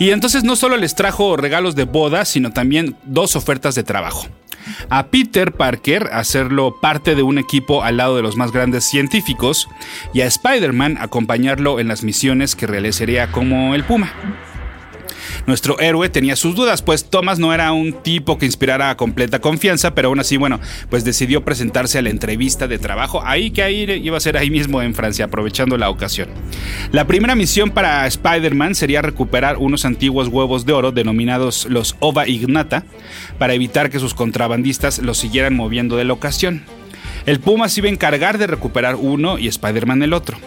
Y 0.00 0.10
entonces 0.10 0.42
no 0.42 0.56
solo 0.56 0.76
les 0.76 0.96
trajo 0.96 1.36
regalos 1.36 1.76
de 1.76 1.84
boda, 1.84 2.24
sino 2.24 2.50
también 2.50 2.96
dos 3.04 3.36
ofertas 3.36 3.76
de 3.76 3.84
trabajo. 3.84 4.26
A 4.88 5.06
Peter 5.06 5.52
Parker 5.52 6.08
hacerlo 6.12 6.80
parte 6.82 7.14
de 7.14 7.22
un 7.22 7.38
equipo 7.38 7.84
al 7.84 7.96
lado 7.96 8.16
de 8.16 8.22
los 8.22 8.36
más 8.36 8.50
grandes 8.50 8.82
científicos 8.82 9.68
y 10.12 10.22
a 10.22 10.26
Spider-Man 10.26 10.98
acompañarlo 11.00 11.78
en 11.78 11.86
las 11.86 12.02
misiones 12.02 12.56
que 12.56 12.66
realizaría 12.66 13.30
como 13.30 13.76
el 13.76 13.84
Puma. 13.84 14.12
Nuestro 15.46 15.78
héroe 15.80 16.08
tenía 16.08 16.36
sus 16.36 16.54
dudas, 16.54 16.82
pues 16.82 17.04
Thomas 17.04 17.38
no 17.38 17.52
era 17.52 17.72
un 17.72 17.92
tipo 17.92 18.38
que 18.38 18.46
inspirara 18.46 18.96
completa 18.96 19.40
confianza, 19.40 19.94
pero 19.94 20.08
aún 20.08 20.20
así, 20.20 20.36
bueno, 20.36 20.60
pues 20.88 21.04
decidió 21.04 21.44
presentarse 21.44 21.98
a 21.98 22.02
la 22.02 22.10
entrevista 22.10 22.68
de 22.68 22.78
trabajo, 22.78 23.22
ahí 23.24 23.50
que 23.50 23.62
ahí 23.62 24.00
iba 24.02 24.16
a 24.16 24.20
ser 24.20 24.36
ahí 24.36 24.50
mismo 24.50 24.82
en 24.82 24.94
Francia, 24.94 25.26
aprovechando 25.26 25.76
la 25.76 25.90
ocasión. 25.90 26.28
La 26.92 27.06
primera 27.06 27.34
misión 27.34 27.70
para 27.70 28.06
Spider-Man 28.06 28.74
sería 28.74 29.02
recuperar 29.02 29.56
unos 29.58 29.84
antiguos 29.84 30.28
huevos 30.28 30.66
de 30.66 30.72
oro 30.72 30.92
denominados 30.92 31.66
los 31.68 31.96
Ova 32.00 32.28
Ignata, 32.28 32.84
para 33.38 33.54
evitar 33.54 33.90
que 33.90 33.98
sus 33.98 34.14
contrabandistas 34.14 34.98
los 34.98 35.18
siguieran 35.18 35.54
moviendo 35.54 35.96
de 35.96 36.04
la 36.04 36.12
ocasión. 36.12 36.62
El 37.26 37.40
Puma 37.40 37.68
se 37.68 37.80
iba 37.80 37.88
a 37.88 37.92
encargar 37.92 38.38
de 38.38 38.46
recuperar 38.46 38.96
uno 38.96 39.38
y 39.38 39.48
Spider-Man 39.48 40.02
el 40.02 40.12
otro. 40.12 40.38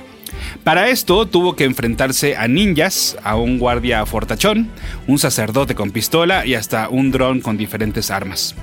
Para 0.63 0.89
esto 0.89 1.25
tuvo 1.27 1.55
que 1.55 1.65
enfrentarse 1.65 2.38
a 2.38 2.48
ninjas, 2.48 3.17
a 3.24 3.36
un 3.36 3.60
guardia 3.60 4.05
fortachón, 4.05 4.69
un 5.07 5.19
sacerdote 5.19 5.75
con 5.75 5.91
pistola 5.91 6.45
y 6.45 6.55
hasta 6.55 6.89
un 6.89 7.12
dron 7.12 7.41
con 7.41 7.57
diferentes 7.57 8.12
armas. 8.12 8.55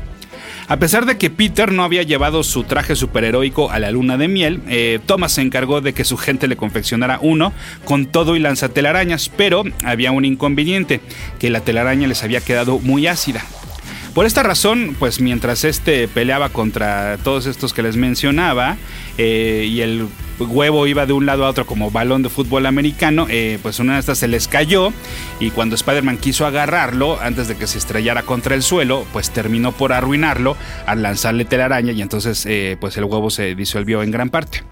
A 0.70 0.76
pesar 0.76 1.04
de 1.04 1.18
que 1.18 1.30
Peter 1.30 1.73
no 1.73 1.82
había 1.82 2.04
llevado 2.04 2.44
su 2.44 2.62
traje 2.62 2.94
superheroico 2.94 3.73
a 3.73 3.80
la 3.80 3.90
luna 3.90 4.16
de 4.16 4.28
miel, 4.28 4.61
eh, 4.68 5.00
Thomas 5.04 5.32
se 5.32 5.42
encargó 5.42 5.80
de 5.80 5.94
que 5.94 6.04
su 6.04 6.16
gente 6.16 6.47
le 6.47 6.56
confeccionara 6.56 7.18
uno 7.20 7.52
con 7.85 8.06
todo 8.06 8.37
y 8.37 8.38
lanzatelarañas, 8.38 9.30
pero 9.37 9.64
había 9.85 10.12
un 10.12 10.25
inconveniente, 10.25 11.00
que 11.40 11.50
la 11.50 11.61
telaraña 11.61 12.06
les 12.06 12.23
había 12.23 12.40
quedado 12.40 12.78
muy 12.78 13.09
ácida. 13.09 13.42
Por 14.14 14.26
esta 14.26 14.44
razón, 14.44 14.94
pues 14.97 15.20
mientras 15.20 15.64
este 15.64 16.06
peleaba 16.06 16.50
contra 16.50 17.18
todos 17.25 17.47
estos 17.47 17.73
que 17.73 17.82
les 17.82 17.97
mencionaba, 17.97 18.76
eh, 19.18 19.66
y 19.68 19.80
el 19.80 20.06
huevo 20.49 20.87
iba 20.87 21.06
de 21.06 21.12
un 21.12 21.26
lado 21.26 21.44
a 21.44 21.49
otro 21.49 21.66
como 21.66 21.90
balón 21.90 22.23
de 22.23 22.28
fútbol 22.28 22.66
americano, 22.66 23.26
eh, 23.28 23.59
pues 23.62 23.78
una 23.78 23.94
de 23.94 24.00
estas 24.00 24.18
se 24.18 24.28
les 24.28 24.49
cayó 24.49 24.92
y 25.38 25.50
cuando 25.50 25.75
Spider-Man 25.75 26.18
quiso 26.18 26.47
agarrarlo 26.47 27.20
antes 27.20 27.49
de 27.49 27.56
que 27.56 27.66
se 27.66 27.78
estrellara 27.78 28.23
contra 28.23 28.54
el 28.54 28.62
suelo, 28.62 29.06
pues 29.12 29.30
terminó 29.30 29.73
por 29.73 29.92
arruinarlo 29.92 30.56
al 30.87 31.02
lanzarle 31.02 31.44
telaraña 31.44 31.92
y 31.92 32.02
entonces 32.02 32.47
eh, 32.47 32.76
pues 32.80 32.97
el 32.97 33.04
huevo 33.04 33.30
se 33.30 33.54
disolvió 33.54 34.02
en 34.02 34.11
gran 34.11 34.30
parte. 34.30 34.62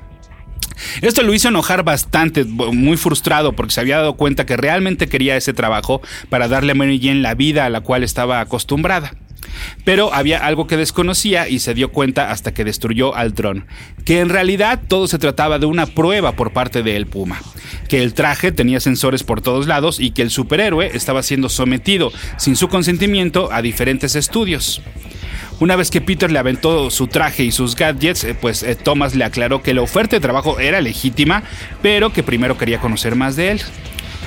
Esto 1.01 1.23
lo 1.23 1.35
hizo 1.35 1.49
enojar 1.49 1.83
bastante, 1.83 2.45
muy 2.45 2.97
frustrado 2.97 3.53
porque 3.53 3.73
se 3.73 3.81
había 3.81 3.97
dado 3.97 4.15
cuenta 4.15 4.47
que 4.47 4.57
realmente 4.57 5.09
quería 5.09 5.37
ese 5.37 5.53
trabajo 5.53 6.01
para 6.29 6.49
darle 6.49 6.73
a 6.73 6.75
Mary 6.75 7.01
Jane 7.03 7.21
la 7.21 7.35
vida 7.35 7.65
a 7.65 7.71
la 7.71 7.81
cual 7.81 8.05
estaba 8.05 8.41
acostumbrada. 8.41 9.15
Pero 9.85 10.13
había 10.13 10.45
algo 10.45 10.67
que 10.67 10.77
desconocía 10.77 11.49
y 11.49 11.59
se 11.61 11.75
dio 11.75 11.91
cuenta 11.91 12.31
hasta 12.31 12.53
que 12.53 12.65
destruyó 12.65 13.15
al 13.15 13.35
dron, 13.35 13.67
que 14.05 14.21
en 14.21 14.29
realidad 14.29 14.81
todo 14.87 15.09
se 15.09 15.19
trataba 15.19 15.59
de 15.59 15.67
una 15.67 15.87
prueba 15.87 16.33
por 16.33 16.53
parte 16.53 16.83
de 16.83 16.97
El 16.97 17.07
Puma, 17.07 17.41
que 17.89 18.03
el 18.03 18.15
traje 18.15 18.53
tenía 18.53 18.81
sensores 18.81 19.23
por 19.23 19.41
todos 19.41 19.67
lados 19.67 20.01
y 20.01 20.11
que 20.11 20.23
el 20.23 20.31
superhéroe 20.31 20.91
estaba 20.95 21.23
siendo 21.23 21.49
sometido 21.49 22.13
sin 22.37 22.57
su 22.57 22.69
consentimiento 22.69 23.51
a 23.53 23.63
diferentes 23.63 24.15
estudios. 24.15 24.83
Una 25.61 25.75
vez 25.75 25.91
que 25.91 26.01
Peter 26.01 26.31
le 26.31 26.39
aventó 26.39 26.89
su 26.91 27.09
traje 27.09 27.43
y 27.43 27.51
sus 27.51 27.75
gadgets, 27.75 28.23
eh, 28.23 28.37
pues 28.41 28.63
eh, 28.63 28.77
Thomas 28.77 29.17
le 29.17 29.25
aclaró 29.25 29.61
que 29.61 29.75
la 29.75 29.83
oferta 29.83 30.15
de 30.15 30.21
trabajo 30.21 30.61
era 30.61 30.81
legítima, 30.81 31.43
pero 31.83 32.13
que 32.13 32.23
primero 32.23 32.57
quería 32.57 32.79
conocer 32.79 33.17
más 33.17 33.35
de 33.35 33.51
él. 33.53 33.63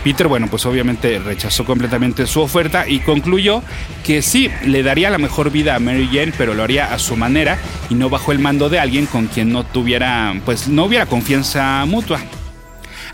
Peter, 0.04 0.28
bueno, 0.28 0.48
pues 0.50 0.66
obviamente 0.66 1.20
rechazó 1.20 1.64
completamente 1.64 2.26
su 2.26 2.42
oferta 2.42 2.88
y 2.88 3.00
concluyó 3.02 3.62
que 4.04 4.22
sí, 4.22 4.50
le 4.66 4.82
daría 4.82 5.12
la 5.12 5.20
mejor 5.20 5.52
vida 5.52 5.76
a 5.76 5.80
Mary 5.80 6.10
Jane, 6.12 6.34
pero 6.38 6.56
lo 6.56 6.64
haría 6.64 6.94
a 6.94 6.98
su 6.98 7.16
manera 7.16 7.60
y 7.90 7.96
no 7.96 8.10
bajo 8.10 8.32
el 8.32 8.40
mando 8.40 8.70
de 8.70 8.80
alguien 8.80 9.06
con 9.06 9.28
quien 9.28 9.52
no 9.52 9.64
tuviera, 9.64 10.34
pues 10.44 10.68
no 10.68 10.86
hubiera 10.86 11.06
confianza 11.06 11.86
mutua. 11.86 12.20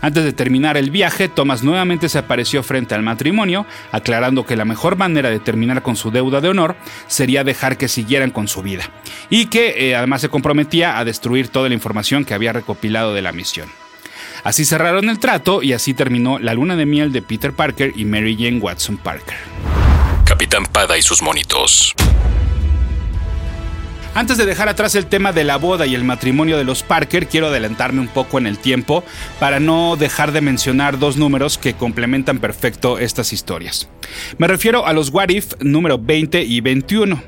Antes 0.00 0.24
de 0.24 0.32
terminar 0.32 0.76
el 0.76 0.90
viaje, 0.90 1.28
Thomas 1.28 1.62
nuevamente 1.62 2.08
se 2.08 2.18
apareció 2.18 2.62
frente 2.62 2.94
al 2.94 3.02
matrimonio, 3.02 3.66
aclarando 3.92 4.46
que 4.46 4.56
la 4.56 4.64
mejor 4.64 4.96
manera 4.96 5.28
de 5.28 5.40
terminar 5.40 5.82
con 5.82 5.96
su 5.96 6.10
deuda 6.10 6.40
de 6.40 6.48
honor 6.48 6.76
sería 7.06 7.44
dejar 7.44 7.76
que 7.76 7.88
siguieran 7.88 8.30
con 8.30 8.48
su 8.48 8.62
vida, 8.62 8.84
y 9.28 9.46
que 9.46 9.90
eh, 9.90 9.96
además 9.96 10.20
se 10.20 10.28
comprometía 10.28 10.98
a 10.98 11.04
destruir 11.04 11.48
toda 11.48 11.68
la 11.68 11.74
información 11.74 12.24
que 12.24 12.34
había 12.34 12.52
recopilado 12.52 13.12
de 13.12 13.22
la 13.22 13.32
misión. 13.32 13.68
Así 14.44 14.64
cerraron 14.64 15.08
el 15.08 15.18
trato 15.18 15.62
y 15.62 15.72
así 15.72 15.94
terminó 15.94 16.38
la 16.38 16.54
luna 16.54 16.76
de 16.76 16.86
miel 16.86 17.12
de 17.12 17.22
Peter 17.22 17.52
Parker 17.52 17.92
y 17.96 18.04
Mary 18.04 18.36
Jane 18.38 18.58
Watson 18.58 18.96
Parker. 18.96 19.36
Capitán 20.24 20.66
Pada 20.66 20.98
y 20.98 21.02
sus 21.02 21.22
monitos. 21.22 21.94
Antes 24.18 24.36
de 24.36 24.46
dejar 24.46 24.68
atrás 24.68 24.96
el 24.96 25.06
tema 25.06 25.32
de 25.32 25.44
la 25.44 25.58
boda 25.58 25.86
y 25.86 25.94
el 25.94 26.02
matrimonio 26.02 26.56
de 26.56 26.64
los 26.64 26.82
Parker, 26.82 27.28
quiero 27.28 27.46
adelantarme 27.46 28.00
un 28.00 28.08
poco 28.08 28.38
en 28.38 28.48
el 28.48 28.58
tiempo 28.58 29.04
para 29.38 29.60
no 29.60 29.94
dejar 29.96 30.32
de 30.32 30.40
mencionar 30.40 30.98
dos 30.98 31.16
números 31.16 31.56
que 31.56 31.74
complementan 31.74 32.40
perfecto 32.40 32.98
estas 32.98 33.32
historias. 33.32 33.88
Me 34.36 34.48
refiero 34.48 34.86
a 34.86 34.92
los 34.92 35.10
What 35.10 35.28
If 35.28 35.52
número 35.60 35.98
20 35.98 36.42
y 36.42 36.60
21. 36.60 37.22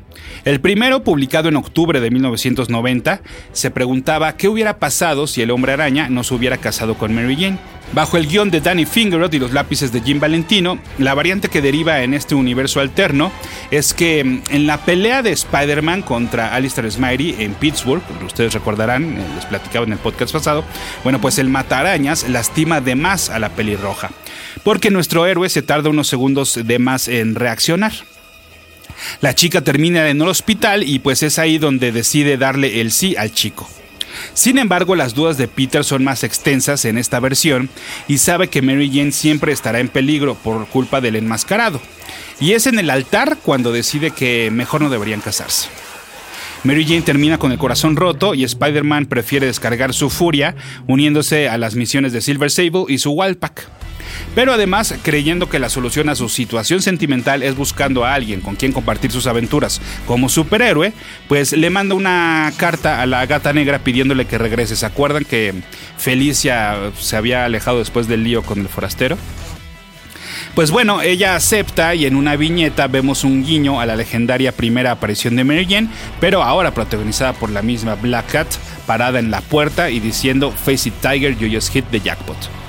El 0.44 0.60
primero, 0.60 1.04
publicado 1.04 1.48
en 1.48 1.56
octubre 1.56 2.00
de 2.00 2.10
1990, 2.10 3.20
se 3.52 3.70
preguntaba 3.70 4.36
qué 4.36 4.48
hubiera 4.48 4.78
pasado 4.78 5.26
si 5.26 5.42
el 5.42 5.50
hombre 5.50 5.72
araña 5.72 6.08
no 6.08 6.24
se 6.24 6.34
hubiera 6.34 6.56
casado 6.56 6.96
con 6.96 7.14
Mary 7.14 7.36
Jane. 7.36 7.58
Bajo 7.92 8.16
el 8.16 8.28
guion 8.28 8.52
de 8.52 8.60
Danny 8.60 8.86
Fingerod 8.86 9.32
y 9.32 9.40
los 9.40 9.52
lápices 9.52 9.90
de 9.90 10.00
Jim 10.00 10.20
Valentino, 10.20 10.78
la 10.98 11.12
variante 11.12 11.48
que 11.48 11.60
deriva 11.60 12.02
en 12.04 12.14
este 12.14 12.36
universo 12.36 12.78
alterno 12.78 13.32
es 13.72 13.94
que 13.94 14.22
mm, 14.22 14.42
en 14.50 14.66
la 14.68 14.78
pelea 14.84 15.22
de 15.22 15.32
Spider-Man 15.32 16.02
contra 16.02 16.54
Alistair 16.54 16.90
Smiley 16.90 17.34
en 17.40 17.54
Pittsburgh, 17.54 18.02
ustedes 18.24 18.54
recordarán, 18.54 19.18
eh, 19.18 19.26
les 19.34 19.44
platicaba 19.46 19.86
en 19.86 19.92
el 19.92 19.98
podcast 19.98 20.32
pasado, 20.32 20.64
bueno, 21.02 21.20
pues 21.20 21.38
el 21.40 21.48
matarañas 21.48 22.28
lastima 22.28 22.80
de 22.80 22.94
más 22.94 23.28
a 23.28 23.40
la 23.40 23.48
pelirroja, 23.48 24.10
porque 24.62 24.90
nuestro 24.90 25.26
héroe 25.26 25.48
se 25.48 25.62
tarda 25.62 25.90
unos 25.90 26.06
segundos 26.06 26.60
de 26.62 26.78
más 26.78 27.08
en 27.08 27.34
reaccionar. 27.34 27.92
La 29.20 29.34
chica 29.34 29.62
termina 29.62 30.08
en 30.08 30.20
el 30.20 30.28
hospital 30.28 30.82
y 30.82 30.98
pues 30.98 31.22
es 31.22 31.38
ahí 31.38 31.58
donde 31.58 31.92
decide 31.92 32.36
darle 32.36 32.80
el 32.80 32.92
sí 32.92 33.16
al 33.16 33.32
chico. 33.32 33.68
Sin 34.34 34.58
embargo, 34.58 34.96
las 34.96 35.14
dudas 35.14 35.36
de 35.36 35.48
Peter 35.48 35.84
son 35.84 36.04
más 36.04 36.24
extensas 36.24 36.84
en 36.84 36.98
esta 36.98 37.20
versión 37.20 37.68
y 38.08 38.18
sabe 38.18 38.48
que 38.48 38.62
Mary 38.62 38.90
Jane 38.92 39.12
siempre 39.12 39.52
estará 39.52 39.80
en 39.80 39.88
peligro 39.88 40.34
por 40.34 40.66
culpa 40.66 41.00
del 41.00 41.16
enmascarado. 41.16 41.80
Y 42.40 42.52
es 42.52 42.66
en 42.66 42.78
el 42.78 42.90
altar 42.90 43.38
cuando 43.42 43.72
decide 43.72 44.10
que 44.10 44.50
mejor 44.50 44.82
no 44.82 44.90
deberían 44.90 45.20
casarse. 45.20 45.68
Mary 46.62 46.84
Jane 46.84 47.02
termina 47.02 47.38
con 47.38 47.52
el 47.52 47.58
corazón 47.58 47.96
roto 47.96 48.34
y 48.34 48.44
Spider-Man 48.44 49.06
prefiere 49.06 49.46
descargar 49.46 49.94
su 49.94 50.10
furia 50.10 50.54
uniéndose 50.86 51.48
a 51.48 51.56
las 51.56 51.74
misiones 51.74 52.12
de 52.12 52.20
Silver 52.20 52.50
Sable 52.50 52.84
y 52.88 52.98
su 52.98 53.12
Wildpack. 53.12 53.66
Pero 54.34 54.52
además, 54.52 54.94
creyendo 55.02 55.48
que 55.48 55.58
la 55.58 55.68
solución 55.68 56.08
a 56.08 56.14
su 56.14 56.28
situación 56.28 56.82
sentimental 56.82 57.42
es 57.42 57.56
buscando 57.56 58.04
a 58.04 58.14
alguien 58.14 58.40
con 58.40 58.56
quien 58.56 58.72
compartir 58.72 59.10
sus 59.10 59.26
aventuras 59.26 59.80
como 60.06 60.28
superhéroe, 60.28 60.92
pues 61.28 61.52
le 61.52 61.70
manda 61.70 61.94
una 61.94 62.52
carta 62.56 63.02
a 63.02 63.06
la 63.06 63.26
gata 63.26 63.52
negra 63.52 63.80
pidiéndole 63.80 64.26
que 64.26 64.38
regrese. 64.38 64.76
¿Se 64.76 64.86
acuerdan 64.86 65.24
que 65.24 65.54
Felicia 65.98 66.76
se 66.98 67.16
había 67.16 67.44
alejado 67.44 67.78
después 67.78 68.08
del 68.08 68.24
lío 68.24 68.42
con 68.42 68.60
el 68.60 68.68
forastero? 68.68 69.16
Pues 70.54 70.70
bueno, 70.70 71.00
ella 71.00 71.36
acepta 71.36 71.94
y 71.94 72.06
en 72.06 72.16
una 72.16 72.36
viñeta 72.36 72.88
vemos 72.88 73.22
un 73.24 73.44
guiño 73.44 73.80
a 73.80 73.86
la 73.86 73.94
legendaria 73.94 74.52
primera 74.52 74.90
aparición 74.90 75.36
de 75.36 75.44
Mary 75.44 75.88
pero 76.18 76.42
ahora 76.42 76.74
protagonizada 76.74 77.32
por 77.34 77.50
la 77.50 77.62
misma 77.62 77.94
Black 77.94 78.32
Cat, 78.32 78.48
parada 78.86 79.20
en 79.20 79.30
la 79.30 79.42
puerta 79.42 79.90
y 79.90 80.00
diciendo 80.00 80.50
Face 80.50 80.88
it 80.88 80.94
Tiger, 81.00 81.36
you 81.36 81.48
just 81.48 81.72
hit 81.72 81.84
the 81.90 82.00
jackpot 82.00 82.59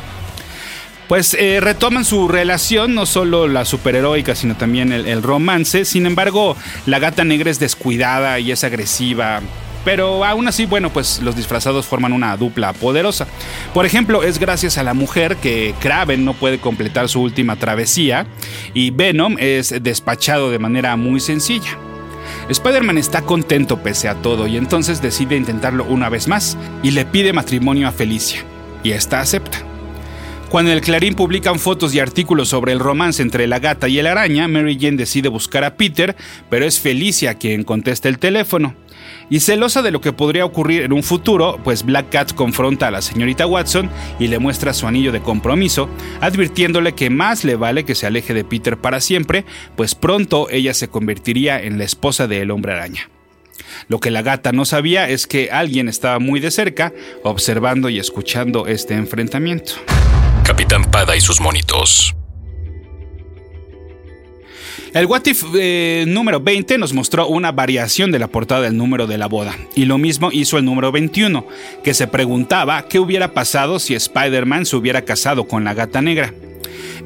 pues 1.11 1.33
eh, 1.33 1.59
retoman 1.59 2.05
su 2.05 2.29
relación, 2.29 2.95
no 2.95 3.05
solo 3.05 3.49
la 3.49 3.65
superheroica, 3.65 4.33
sino 4.33 4.55
también 4.55 4.93
el, 4.93 5.21
romance. 5.21 5.83
Sin 5.83 6.05
embargo, 6.05 6.55
la 6.85 6.99
gata 6.99 7.25
negra 7.25 7.51
es 7.51 7.59
descuidada 7.59 8.39
y 8.39 8.49
es 8.53 8.63
agresiva. 8.63 9.41
Pero 9.83 10.23
aún 10.23 10.47
así, 10.47 10.65
bueno, 10.65 10.89
pues 10.89 11.21
los 11.21 11.35
disfrazados 11.35 11.85
forman 11.85 12.13
una 12.13 12.37
dupla 12.37 12.71
poderosa. 12.71 13.27
Por 13.73 13.85
ejemplo, 13.85 14.23
es 14.23 14.39
gracias 14.39 14.77
a 14.77 14.83
la 14.83 14.93
mujer 14.93 15.35
que 15.35 15.75
Kraven 15.81 16.23
no 16.23 16.33
puede 16.33 16.59
completar 16.59 17.09
su 17.09 17.21
última 17.21 17.57
travesía 17.57 18.25
y 18.73 18.91
Venom 18.91 19.35
es 19.37 19.83
despachado 19.83 20.49
de 20.49 20.59
manera 20.59 20.95
muy 20.95 21.19
sencilla. 21.19 21.77
Spider-Man 22.47 22.97
está 22.97 23.23
contento 23.23 23.83
pese 23.83 24.07
a 24.07 24.15
todo 24.15 24.47
y 24.47 24.55
entonces 24.55 25.01
decide 25.01 25.35
intentarlo 25.35 25.83
una 25.83 26.07
vez 26.07 26.29
más 26.29 26.57
y 26.83 26.91
le 26.91 27.03
pide 27.03 27.33
matrimonio 27.33 27.89
a 27.89 27.91
Felicia. 27.91 28.45
Y 28.81 28.91
esta 28.91 29.19
acepta. 29.19 29.70
Cuando 30.51 30.73
el 30.73 30.81
Clarín 30.81 31.13
publican 31.15 31.59
fotos 31.59 31.95
y 31.95 32.01
artículos 32.01 32.49
sobre 32.49 32.73
el 32.73 32.81
romance 32.81 33.21
entre 33.21 33.47
la 33.47 33.59
gata 33.59 33.87
y 33.87 33.99
el 33.99 34.05
araña, 34.05 34.49
Mary 34.49 34.77
Jane 34.77 34.97
decide 34.97 35.29
buscar 35.29 35.63
a 35.63 35.77
Peter, 35.77 36.13
pero 36.49 36.65
es 36.65 36.77
Felicia 36.77 37.35
quien 37.35 37.63
contesta 37.63 38.09
el 38.09 38.19
teléfono. 38.19 38.75
Y 39.29 39.39
celosa 39.39 39.81
de 39.81 39.91
lo 39.91 40.01
que 40.01 40.11
podría 40.11 40.43
ocurrir 40.43 40.81
en 40.81 40.91
un 40.91 41.03
futuro, 41.03 41.57
pues 41.63 41.85
Black 41.85 42.09
Cat 42.09 42.33
confronta 42.33 42.89
a 42.89 42.91
la 42.91 43.01
señorita 43.01 43.47
Watson 43.47 43.89
y 44.19 44.27
le 44.27 44.39
muestra 44.39 44.73
su 44.73 44.87
anillo 44.87 45.13
de 45.13 45.21
compromiso, 45.21 45.87
advirtiéndole 46.19 46.95
que 46.95 47.09
más 47.09 47.45
le 47.45 47.55
vale 47.55 47.85
que 47.85 47.95
se 47.95 48.07
aleje 48.07 48.33
de 48.33 48.43
Peter 48.43 48.75
para 48.75 48.99
siempre, 48.99 49.45
pues 49.77 49.95
pronto 49.95 50.49
ella 50.49 50.73
se 50.73 50.89
convertiría 50.89 51.61
en 51.61 51.77
la 51.77 51.85
esposa 51.85 52.27
del 52.27 52.51
hombre 52.51 52.73
araña. 52.73 53.09
Lo 53.87 54.01
que 54.01 54.11
la 54.11 54.21
gata 54.21 54.51
no 54.51 54.65
sabía 54.65 55.07
es 55.07 55.27
que 55.27 55.49
alguien 55.49 55.87
estaba 55.87 56.19
muy 56.19 56.41
de 56.41 56.51
cerca 56.51 56.91
observando 57.23 57.87
y 57.87 57.99
escuchando 57.99 58.67
este 58.67 58.95
enfrentamiento. 58.95 59.75
Capitán 60.51 60.83
Pada 60.83 61.15
y 61.15 61.21
sus 61.21 61.39
monitos. 61.39 62.13
El 64.93 65.05
What 65.05 65.21
If 65.25 65.45
eh, 65.55 66.03
número 66.05 66.41
20 66.41 66.77
nos 66.77 66.91
mostró 66.91 67.25
una 67.27 67.53
variación 67.53 68.11
de 68.11 68.19
la 68.19 68.27
portada 68.27 68.63
del 68.63 68.75
número 68.75 69.07
de 69.07 69.17
la 69.17 69.27
boda, 69.27 69.55
y 69.77 69.85
lo 69.85 69.97
mismo 69.97 70.29
hizo 70.29 70.57
el 70.57 70.65
número 70.65 70.91
21, 70.91 71.47
que 71.85 71.93
se 71.93 72.05
preguntaba 72.05 72.85
qué 72.89 72.99
hubiera 72.99 73.33
pasado 73.33 73.79
si 73.79 73.95
Spider-Man 73.95 74.65
se 74.65 74.75
hubiera 74.75 75.03
casado 75.03 75.47
con 75.47 75.63
la 75.63 75.73
gata 75.73 76.01
negra. 76.01 76.33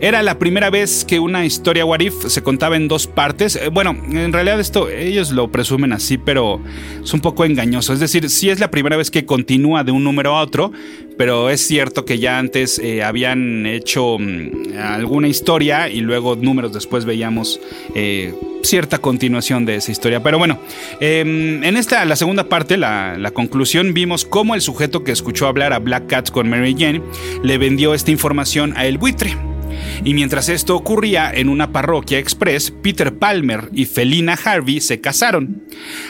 Era 0.02 0.22
la 0.24 0.38
primera 0.38 0.70
vez 0.70 1.06
que 1.06 1.20
una 1.20 1.46
historia 1.46 1.86
What 1.86 2.02
If 2.02 2.28
se 2.28 2.44
contaba 2.44 2.76
en 2.76 2.88
dos 2.88 3.08
partes. 3.08 3.56
Eh, 3.56 3.70
bueno, 3.70 3.96
en 4.12 4.34
realidad 4.34 4.60
esto 4.60 4.90
ellos 4.90 5.32
lo 5.32 5.52
presumen 5.52 5.94
así, 5.94 6.18
pero 6.18 6.60
es 7.04 7.14
un 7.14 7.22
poco 7.22 7.46
engañoso. 7.46 7.94
Es 7.94 8.00
decir, 8.00 8.30
sí 8.30 8.50
es 8.50 8.60
la 8.60 8.70
primera 8.72 8.98
vez 8.98 9.10
que 9.10 9.26
continúa 9.26 9.84
de 9.84 9.92
un 9.92 10.04
número 10.04 10.36
a 10.36 10.42
otro, 10.42 10.72
pero 11.18 11.50
es 11.50 11.66
cierto 11.66 12.04
que 12.04 12.20
ya 12.20 12.40
antes 12.40 12.78
eh, 12.80 13.04
habían 13.04 13.66
hecho 13.66 14.18
mm, 14.20 14.78
alguna 14.78 15.28
historia 15.30 15.90
y 15.90 16.02
luego 16.02 16.36
números 16.36 16.74
después 16.74 17.06
veíamos 17.06 17.62
eh, 17.96 18.34
cierta 18.64 18.98
continuación 18.98 19.66
de 19.66 19.78
esa 19.78 19.92
historia. 19.92 20.22
Pero 20.22 20.38
bueno, 20.38 20.60
em, 21.00 21.64
en 21.64 21.78
esta, 21.78 22.04
la 22.04 22.18
segunda 22.18 22.50
parte, 22.50 22.76
la, 22.76 23.18
la, 23.18 23.32
conclusión, 23.32 23.94
vimos 23.94 24.26
cómo 24.26 24.56
el 24.56 24.62
sujeto 24.62 25.04
que 25.04 25.12
escuchó 25.12 25.48
hablar 25.48 25.72
a 25.72 25.80
Black 25.80 26.08
Cat 26.08 26.32
con 26.32 26.50
Mary 26.50 26.76
Jane 26.78 27.02
le 27.44 27.58
vendió 27.58 27.94
esta 27.94 28.12
información 28.12 28.74
a 28.76 28.86
el 28.86 28.98
buitre. 28.98 29.55
Y 30.04 30.14
mientras 30.14 30.50
esto 30.50 30.76
ocurría 30.76 31.32
en 31.34 31.50
una 31.50 31.72
parroquia 31.72 32.20
express, 32.20 32.72
Peter 32.72 33.14
Palmer 33.14 33.70
y 33.74 33.86
Felina 33.86 34.34
Harvey 34.34 34.82
se 34.82 35.02
casaron. 35.02 35.64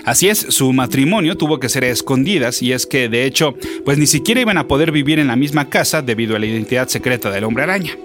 Así 0.04 0.30
es, 0.30 0.40
su 0.50 0.74
matrimonio 0.74 1.38
tuvo 1.38 1.60
que 1.60 1.70
ser 1.70 1.84
a 1.84 1.90
escondidas 1.90 2.62
y 2.62 2.72
es 2.72 2.86
que 2.86 3.10
de 3.10 3.26
hecho, 3.26 3.56
pues 3.84 3.98
ni 3.98 4.08
siquiera 4.08 4.42
iban 4.42 4.58
a 4.58 4.68
poder 4.68 4.92
vivir 4.92 5.20
en 5.20 5.28
la 5.28 5.36
misma 5.36 5.70
casa 5.70 6.02
debido 6.02 6.36
a 6.36 6.40
la 6.40 6.46
identidad 6.46 6.88
secreta 6.88 7.32
del 7.32 7.44
hombre 7.44 7.64
araña. 7.64 7.96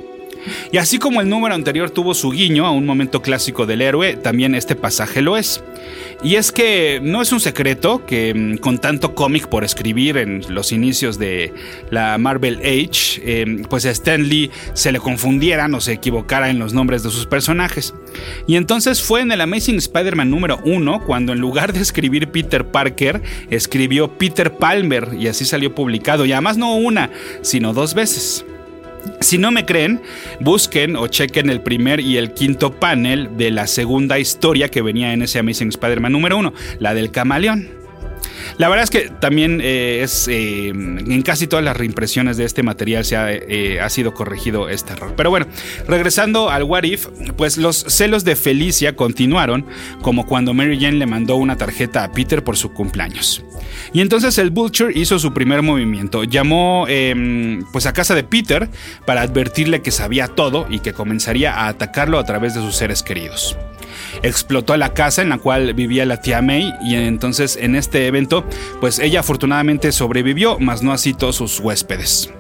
Y 0.73 0.79
así 0.79 0.99
como 0.99 1.21
el 1.21 1.29
número 1.29 1.55
anterior 1.55 1.91
tuvo 1.91 2.15
su 2.15 2.31
guiño 2.31 2.67
a 2.67 2.71
un 2.71 2.87
momento 2.87 3.23
clásico 3.23 3.67
del 3.67 3.83
héroe, 3.83 4.17
también 4.17 4.55
este 4.55 4.77
pasaje 4.77 5.23
lo 5.23 5.37
es. 5.37 5.63
Y 6.23 6.37
es 6.37 6.53
que 6.53 7.01
no 7.03 7.23
es 7.23 7.33
un 7.33 7.41
secreto 7.41 8.05
que 8.05 8.35
mm, 8.35 8.57
con 8.59 8.79
tanto 8.79 9.15
cómic 9.15 9.49
por 9.49 9.65
escribir 9.65 10.19
en 10.19 10.43
los 10.49 10.73
inicios 10.73 11.19
de 11.19 11.53
la 11.91 12.19
Marvel 12.19 12.59
Age, 12.59 13.23
em, 13.25 13.63
pues 13.63 13.87
a 13.87 13.91
Stan 13.91 14.23
Lee 14.23 14.51
se 14.75 14.93
le 14.93 15.01
confundieran 15.01 15.75
o 15.75 15.81
se 15.81 15.93
equivocara 15.93 16.51
en 16.51 16.59
los 16.59 16.75
nombres 16.75 17.03
de 17.03 17.11
sus 17.11 17.27
personajes. 17.27 17.95
Y 18.47 18.57
entonces 18.57 19.01
fue 19.01 19.23
en 19.23 19.33
el 19.33 19.41
Amazing 19.41 19.79
Spider-Man 19.79 20.31
número 20.31 20.61
1 20.65 21.05
cuando 21.07 21.33
en 21.33 21.39
lugar 21.39 21.73
de 21.73 21.81
escribir 21.81 22.29
Peter 22.29 22.67
Parker, 22.67 23.23
escribió 23.49 24.19
Peter 24.19 24.53
Palmer 24.53 25.09
y 25.19 25.29
así 25.29 25.45
salió 25.45 25.75
publicado. 25.75 26.27
Y 26.27 26.33
además 26.33 26.57
no 26.59 26.77
una, 26.77 27.11
sino 27.43 27.73
dos 27.73 27.95
veces. 27.95 28.45
Si 29.21 29.39
no 29.39 29.51
me 29.51 29.67
creen, 29.67 30.01
busquen 30.41 30.97
o 30.97 31.07
chequen 31.07 31.51
el 31.51 31.61
primer 31.61 32.01
y 32.01 32.17
el 32.17 32.33
quinto 32.33 32.73
panel 32.73 33.37
de 33.37 33.51
la 33.51 33.67
segunda 33.67 34.19
historia 34.19 34.69
que 34.69 34.83
venía 34.83 35.13
en 35.13 35.23
ese 35.23 35.39
Amazing 35.39 35.69
Spider-Man 35.69 36.13
número 36.13 36.39
uno, 36.39 36.53
la 36.79 36.95
del 36.95 37.11
camaleón. 37.11 37.80
La 38.59 38.69
verdad 38.69 38.85
es 38.85 38.91
que 38.91 39.11
también 39.21 39.61
eh, 39.63 40.03
es 40.03 40.29
eh, 40.29 40.69
en 40.69 41.23
casi 41.23 41.47
todas 41.47 41.65
las 41.65 41.77
reimpresiones 41.77 42.37
de 42.37 42.45
este 42.45 42.63
material 42.63 43.05
se 43.05 43.17
ha, 43.17 43.33
eh, 43.33 43.81
ha, 43.81 43.89
sido 43.89 44.15
corregido 44.15 44.69
este 44.69 44.93
error. 44.93 45.15
Pero 45.17 45.31
bueno, 45.31 45.47
regresando 45.87 46.51
al 46.51 46.65
What 46.65 46.85
If, 46.85 47.07
pues 47.37 47.57
los 47.57 47.77
celos 47.77 48.25
de 48.25 48.37
Felicia 48.37 48.97
continuaron, 48.97 49.67
como 50.03 50.27
cuando 50.27 50.55
Mary 50.55 50.79
Jane 50.81 50.99
le 50.99 51.07
mandó 51.07 51.37
una 51.37 51.57
tarjeta 51.57 52.05
a 52.05 52.13
Peter 52.13 52.45
por 52.45 52.57
su 52.57 52.73
cumpleaños. 52.73 53.45
Y 53.93 54.01
entonces 54.01 54.39
el 54.39 54.51
Vulture 54.51 54.93
hizo 54.97 55.19
su 55.19 55.33
primer 55.33 55.63
movimiento, 55.63 56.25
llamó 56.25 56.87
em, 56.89 57.65
pues 57.73 57.87
a 57.87 57.93
casa 57.93 58.15
de 58.15 58.25
Peter 58.25 58.69
para 59.07 59.23
advertirle 59.23 59.83
que 59.83 59.91
sabía 59.91 60.29
todo 60.29 60.67
y 60.71 60.81
que 60.81 60.93
comenzaría 60.93 61.55
a 61.55 61.69
atacarlo 61.69 62.19
a 62.19 62.25
través 62.25 62.55
de 62.55 62.61
sus 62.61 62.77
seres 62.77 63.03
queridos 63.03 63.57
explotó 64.23 64.77
la 64.77 64.95
casa 64.95 65.23
en 65.23 65.29
la 65.29 65.39
cual 65.39 65.75
vivía 65.75 66.07
la 66.07 66.21
tía 66.21 66.43
May 66.43 66.73
y 66.83 66.95
entonces 66.95 67.57
en 67.61 67.77
este 67.77 68.07
evento 68.07 68.45
pues 68.81 68.99
ella 68.99 69.21
afortunadamente 69.21 69.93
sobrevivió, 69.93 70.59
mas 70.59 70.83
no 70.83 70.93
así 70.93 71.15
todos 71.15 71.37
sus 71.37 71.61
huéspedes. 71.61 72.31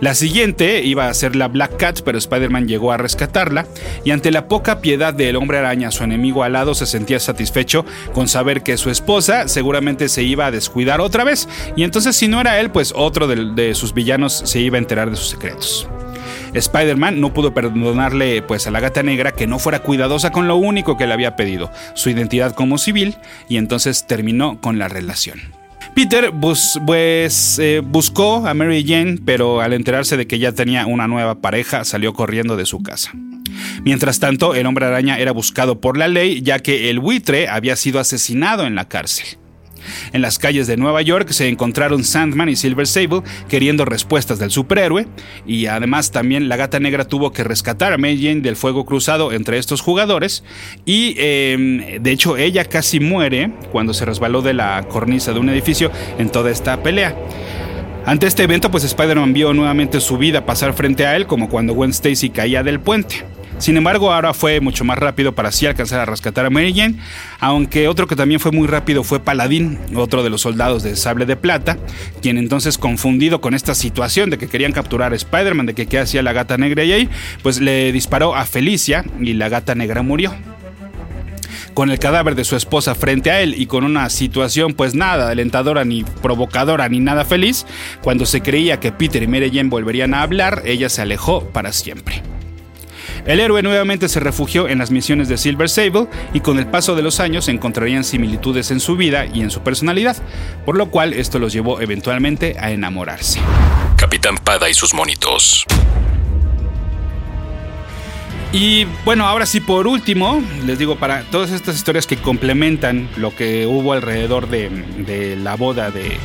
La 0.00 0.14
siguiente 0.14 0.82
iba 0.84 1.08
a 1.08 1.14
ser 1.14 1.36
la 1.36 1.48
Black 1.48 1.76
Cat, 1.76 2.00
pero 2.04 2.18
Spider-Man 2.18 2.68
llegó 2.68 2.92
a 2.92 2.96
rescatarla, 2.96 3.66
y 4.04 4.12
ante 4.12 4.30
la 4.30 4.46
poca 4.48 4.80
piedad 4.80 5.12
del 5.12 5.36
hombre 5.36 5.58
araña, 5.58 5.90
su 5.90 6.04
enemigo 6.04 6.42
alado 6.44 6.74
se 6.74 6.86
sentía 6.86 7.18
satisfecho 7.18 7.84
con 8.12 8.28
saber 8.28 8.62
que 8.62 8.76
su 8.76 8.90
esposa 8.90 9.48
seguramente 9.48 10.08
se 10.08 10.22
iba 10.22 10.46
a 10.46 10.50
descuidar 10.50 11.00
otra 11.00 11.24
vez, 11.24 11.48
y 11.76 11.82
entonces 11.82 12.16
si 12.16 12.28
no 12.28 12.40
era 12.40 12.60
él, 12.60 12.70
pues 12.70 12.92
otro 12.94 13.26
de, 13.26 13.52
de 13.54 13.74
sus 13.74 13.94
villanos 13.94 14.42
se 14.44 14.60
iba 14.60 14.76
a 14.76 14.78
enterar 14.78 15.10
de 15.10 15.16
sus 15.16 15.30
secretos. 15.30 15.88
Spider-Man 16.54 17.20
no 17.20 17.32
pudo 17.32 17.54
perdonarle 17.54 18.42
pues 18.42 18.66
a 18.66 18.70
la 18.70 18.80
gata 18.80 19.02
negra 19.02 19.32
que 19.32 19.46
no 19.46 19.58
fuera 19.58 19.80
cuidadosa 19.80 20.30
con 20.30 20.48
lo 20.48 20.56
único 20.56 20.96
que 20.96 21.06
le 21.06 21.12
había 21.12 21.36
pedido, 21.36 21.70
su 21.94 22.10
identidad 22.10 22.54
como 22.54 22.78
civil, 22.78 23.16
y 23.48 23.56
entonces 23.56 24.06
terminó 24.06 24.60
con 24.60 24.78
la 24.78 24.88
relación. 24.88 25.40
Peter 25.94 26.30
pues, 26.32 27.58
eh, 27.60 27.82
buscó 27.84 28.46
a 28.46 28.54
Mary 28.54 28.84
Jane, 28.86 29.18
pero 29.24 29.60
al 29.60 29.72
enterarse 29.72 30.16
de 30.16 30.26
que 30.26 30.38
ya 30.38 30.52
tenía 30.52 30.86
una 30.86 31.08
nueva 31.08 31.40
pareja, 31.40 31.84
salió 31.84 32.12
corriendo 32.12 32.56
de 32.56 32.66
su 32.66 32.82
casa. 32.82 33.12
Mientras 33.82 34.20
tanto, 34.20 34.54
el 34.54 34.66
hombre 34.66 34.86
araña 34.86 35.18
era 35.18 35.32
buscado 35.32 35.80
por 35.80 35.96
la 35.96 36.06
ley, 36.06 36.42
ya 36.42 36.60
que 36.60 36.90
el 36.90 37.00
buitre 37.00 37.48
había 37.48 37.74
sido 37.74 37.98
asesinado 37.98 38.64
en 38.66 38.74
la 38.74 38.88
cárcel. 38.88 39.38
En 40.12 40.22
las 40.22 40.38
calles 40.38 40.66
de 40.66 40.76
Nueva 40.76 41.02
York 41.02 41.30
se 41.30 41.48
encontraron 41.48 42.04
Sandman 42.04 42.48
y 42.48 42.56
Silver 42.56 42.86
Sable 42.86 43.22
queriendo 43.48 43.84
respuestas 43.84 44.38
del 44.38 44.50
superhéroe 44.50 45.06
y 45.46 45.66
además 45.66 46.10
también 46.10 46.48
la 46.48 46.56
gata 46.56 46.80
negra 46.80 47.06
tuvo 47.06 47.32
que 47.32 47.44
rescatar 47.44 47.92
a 47.92 47.98
May 47.98 48.22
Jane 48.22 48.40
del 48.40 48.56
fuego 48.56 48.84
cruzado 48.84 49.32
entre 49.32 49.58
estos 49.58 49.80
jugadores 49.80 50.44
y 50.84 51.14
em, 51.18 52.02
de 52.02 52.10
hecho 52.10 52.36
ella 52.36 52.64
casi 52.64 53.00
muere 53.00 53.52
cuando 53.72 53.94
se 53.94 54.04
resbaló 54.04 54.42
de 54.42 54.54
la 54.54 54.84
cornisa 54.88 55.32
de 55.32 55.40
un 55.40 55.48
edificio 55.48 55.90
en 56.18 56.30
toda 56.30 56.50
esta 56.50 56.82
pelea. 56.82 57.16
Ante 58.08 58.26
este 58.26 58.44
evento, 58.44 58.70
pues 58.70 58.84
Spider-Man 58.84 59.34
vio 59.34 59.52
nuevamente 59.52 60.00
su 60.00 60.16
vida 60.16 60.46
pasar 60.46 60.72
frente 60.72 61.04
a 61.04 61.14
él, 61.14 61.26
como 61.26 61.50
cuando 61.50 61.74
Gwen 61.74 61.90
Stacy 61.90 62.30
caía 62.30 62.62
del 62.62 62.80
puente. 62.80 63.26
Sin 63.58 63.76
embargo, 63.76 64.12
ahora 64.12 64.34
fue 64.34 64.60
mucho 64.60 64.84
más 64.84 64.98
rápido 64.98 65.34
para 65.34 65.48
así 65.48 65.66
alcanzar 65.66 65.98
a 66.00 66.04
rescatar 66.04 66.46
a 66.46 66.50
Mary 66.50 66.72
Jane, 66.72 66.94
aunque 67.40 67.88
otro 67.88 68.06
que 68.06 68.14
también 68.14 68.38
fue 68.40 68.52
muy 68.52 68.68
rápido 68.68 69.02
fue 69.02 69.18
Paladín, 69.18 69.78
otro 69.96 70.22
de 70.22 70.30
los 70.30 70.42
soldados 70.42 70.84
de 70.84 70.94
Sable 70.94 71.26
de 71.26 71.34
Plata, 71.34 71.76
quien 72.22 72.38
entonces 72.38 72.78
confundido 72.78 73.40
con 73.40 73.54
esta 73.54 73.74
situación 73.74 74.30
de 74.30 74.38
que 74.38 74.48
querían 74.48 74.72
capturar 74.72 75.12
a 75.12 75.16
Spider-Man, 75.16 75.66
de 75.66 75.74
que 75.74 75.86
qué 75.86 75.98
hacía 75.98 76.22
la 76.22 76.32
gata 76.32 76.56
negra 76.56 76.84
y 76.84 76.92
ahí, 76.92 77.08
pues 77.42 77.60
le 77.60 77.90
disparó 77.90 78.36
a 78.36 78.46
Felicia 78.46 79.04
y 79.20 79.32
la 79.32 79.48
gata 79.48 79.74
negra 79.74 80.02
murió 80.02 80.32
con 81.74 81.90
el 81.90 82.00
cadáver 82.00 82.34
de 82.34 82.44
su 82.44 82.56
esposa 82.56 82.96
frente 82.96 83.30
a 83.30 83.40
él 83.40 83.54
y 83.56 83.66
con 83.66 83.84
una 83.84 84.10
situación 84.10 84.74
pues 84.74 84.96
nada 84.96 85.30
alentadora 85.30 85.84
ni 85.84 86.02
provocadora 86.02 86.88
ni 86.88 86.98
nada 86.98 87.24
feliz, 87.24 87.66
cuando 88.02 88.26
se 88.26 88.40
creía 88.40 88.80
que 88.80 88.90
Peter 88.90 89.22
y 89.22 89.28
Mary 89.28 89.50
Jane 89.52 89.68
volverían 89.68 90.12
a 90.12 90.22
hablar, 90.22 90.62
ella 90.64 90.88
se 90.88 91.02
alejó 91.02 91.44
para 91.50 91.72
siempre. 91.72 92.22
El 93.28 93.40
héroe 93.40 93.62
nuevamente 93.62 94.08
se 94.08 94.20
refugió 94.20 94.68
en 94.68 94.78
las 94.78 94.90
misiones 94.90 95.28
de 95.28 95.36
Silver 95.36 95.68
Sable 95.68 96.06
y 96.32 96.40
con 96.40 96.58
el 96.58 96.66
paso 96.66 96.96
de 96.96 97.02
los 97.02 97.20
años 97.20 97.48
encontrarían 97.48 98.02
similitudes 98.02 98.70
en 98.70 98.80
su 98.80 98.96
vida 98.96 99.26
y 99.26 99.42
en 99.42 99.50
su 99.50 99.60
personalidad, 99.60 100.16
por 100.64 100.78
lo 100.78 100.90
cual 100.90 101.12
esto 101.12 101.38
los 101.38 101.52
llevó 101.52 101.82
eventualmente 101.82 102.56
a 102.58 102.70
enamorarse. 102.70 103.38
Capitán 103.96 104.38
Pada 104.38 104.70
y 104.70 104.72
sus 104.72 104.94
monitos. 104.94 105.66
Y 108.50 108.86
bueno, 109.04 109.26
ahora 109.26 109.44
sí, 109.44 109.60
por 109.60 109.86
último, 109.86 110.42
les 110.64 110.78
digo, 110.78 110.96
para 110.96 111.20
todas 111.24 111.50
estas 111.50 111.76
historias 111.76 112.06
que 112.06 112.16
complementan 112.16 113.10
lo 113.18 113.36
que 113.36 113.66
hubo 113.66 113.92
alrededor 113.92 114.48
de, 114.48 114.70
de 114.70 115.36
la 115.36 115.54
boda 115.54 115.90
de, 115.90 116.16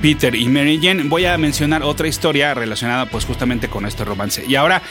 Peter 0.00 0.34
y 0.34 0.48
Mary 0.48 0.78
Jane, 0.82 1.04
voy 1.04 1.24
a 1.24 1.36
mencionar 1.38 1.82
otra 1.82 2.08
historia 2.08 2.54
relacionada 2.54 3.06
pues 3.06 3.24
justamente 3.24 3.68
con 3.68 3.86
este 3.86 4.04
romance. 4.04 4.44
Y 4.46 4.54
ahora, 4.54 4.82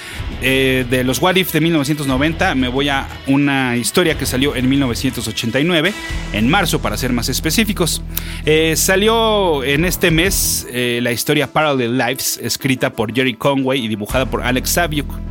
eh, 0.41 0.85
de 0.89 1.03
los 1.03 1.21
What 1.21 1.35
If 1.35 1.51
de 1.51 1.61
1990, 1.61 2.55
me 2.55 2.67
voy 2.67 2.89
a 2.89 3.07
una 3.27 3.75
historia 3.77 4.17
que 4.17 4.25
salió 4.25 4.55
en 4.55 4.69
1989, 4.69 5.93
en 6.33 6.49
marzo 6.49 6.81
para 6.81 6.97
ser 6.97 7.13
más 7.13 7.29
específicos. 7.29 8.01
Eh, 8.45 8.75
salió 8.75 9.63
en 9.63 9.85
este 9.85 10.11
mes 10.11 10.67
eh, 10.71 10.99
la 11.01 11.11
historia 11.11 11.51
Parallel 11.51 11.97
Lives, 11.97 12.39
escrita 12.41 12.91
por 12.91 13.13
Jerry 13.13 13.33
Conway 13.33 13.83
y 13.83 13.87
dibujada 13.87 14.25
por 14.25 14.43
Alex 14.43 14.69
Saviuk. 14.71 15.28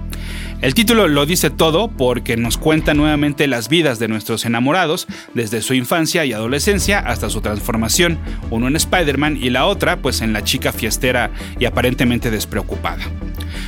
El 0.60 0.74
título 0.74 1.06
lo 1.06 1.24
dice 1.24 1.50
todo 1.50 1.86
porque 1.86 2.36
nos 2.36 2.58
cuenta 2.58 2.92
nuevamente 2.92 3.46
las 3.46 3.68
vidas 3.68 4.00
de 4.00 4.08
nuestros 4.08 4.44
enamorados 4.44 5.06
desde 5.32 5.62
su 5.62 5.72
infancia 5.74 6.24
y 6.24 6.32
adolescencia 6.32 6.98
hasta 6.98 7.30
su 7.30 7.40
transformación, 7.40 8.18
uno 8.50 8.66
en 8.66 8.74
Spider-Man 8.74 9.38
y 9.40 9.50
la 9.50 9.66
otra 9.66 9.98
pues 9.98 10.20
en 10.20 10.32
la 10.32 10.42
chica 10.42 10.72
fiestera 10.72 11.30
y 11.60 11.64
aparentemente 11.64 12.32
despreocupada. 12.32 13.04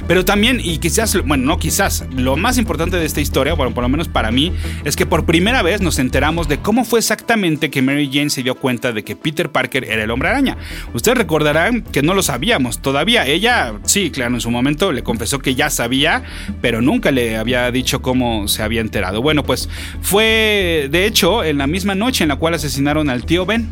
Pero 0.07 0.25
también, 0.25 0.61
y 0.63 0.79
quizás, 0.79 1.17
bueno, 1.25 1.45
no 1.45 1.59
quizás, 1.59 2.05
lo 2.17 2.37
más 2.37 2.59
importante 2.59 2.97
de 2.97 3.07
esta 3.07 3.21
historia, 3.21 3.55
bueno, 3.55 3.73
por 3.73 3.83
lo 3.83 3.89
menos 3.89 4.09
para 4.09 4.31
mí, 4.31 4.53
es 4.85 4.97
que 4.97 5.07
por 5.07 5.25
primera 5.25 5.63
vez 5.63 5.81
nos 5.81 5.99
enteramos 5.99 6.49
de 6.49 6.59
cómo 6.59 6.85
fue 6.85 6.99
exactamente 6.99 7.71
que 7.71 7.83
Mary 7.83 8.11
Jane 8.13 8.31
se 8.31 8.43
dio 8.43 8.57
cuenta 8.57 8.93
de 8.93 9.05
que 9.05 9.15
Peter 9.15 9.51
Parker 9.51 9.85
era 9.85 10.03
el 10.03 10.11
hombre 10.11 10.29
araña. 10.29 10.57
Ustedes 10.95 11.17
recordarán 11.17 11.83
que 11.83 12.03
no 12.03 12.15
lo 12.15 12.23
sabíamos 12.23 12.83
todavía. 12.83 13.27
Ella, 13.27 13.75
sí, 13.85 14.11
claro, 14.11 14.35
en 14.35 14.41
su 14.41 14.51
momento 14.51 14.93
le 14.93 15.03
confesó 15.03 15.39
que 15.39 15.55
ya 15.55 15.71
sabía, 15.71 16.25
pero 16.61 16.80
nunca 16.81 17.11
le 17.11 17.37
había 17.37 17.71
dicho 17.71 18.03
cómo 18.03 18.49
se 18.49 18.63
había 18.63 18.81
enterado. 18.81 19.23
Bueno, 19.23 19.45
pues 19.45 19.69
fue 20.03 20.89
de 20.91 21.07
hecho 21.07 21.45
en 21.45 21.59
la 21.59 21.67
misma 21.67 21.95
noche 21.95 22.25
en 22.25 22.29
la 22.29 22.37
cual 22.37 22.55
asesinaron 22.55 23.11
al 23.11 23.25
tío 23.25 23.47
Ben. 23.47 23.71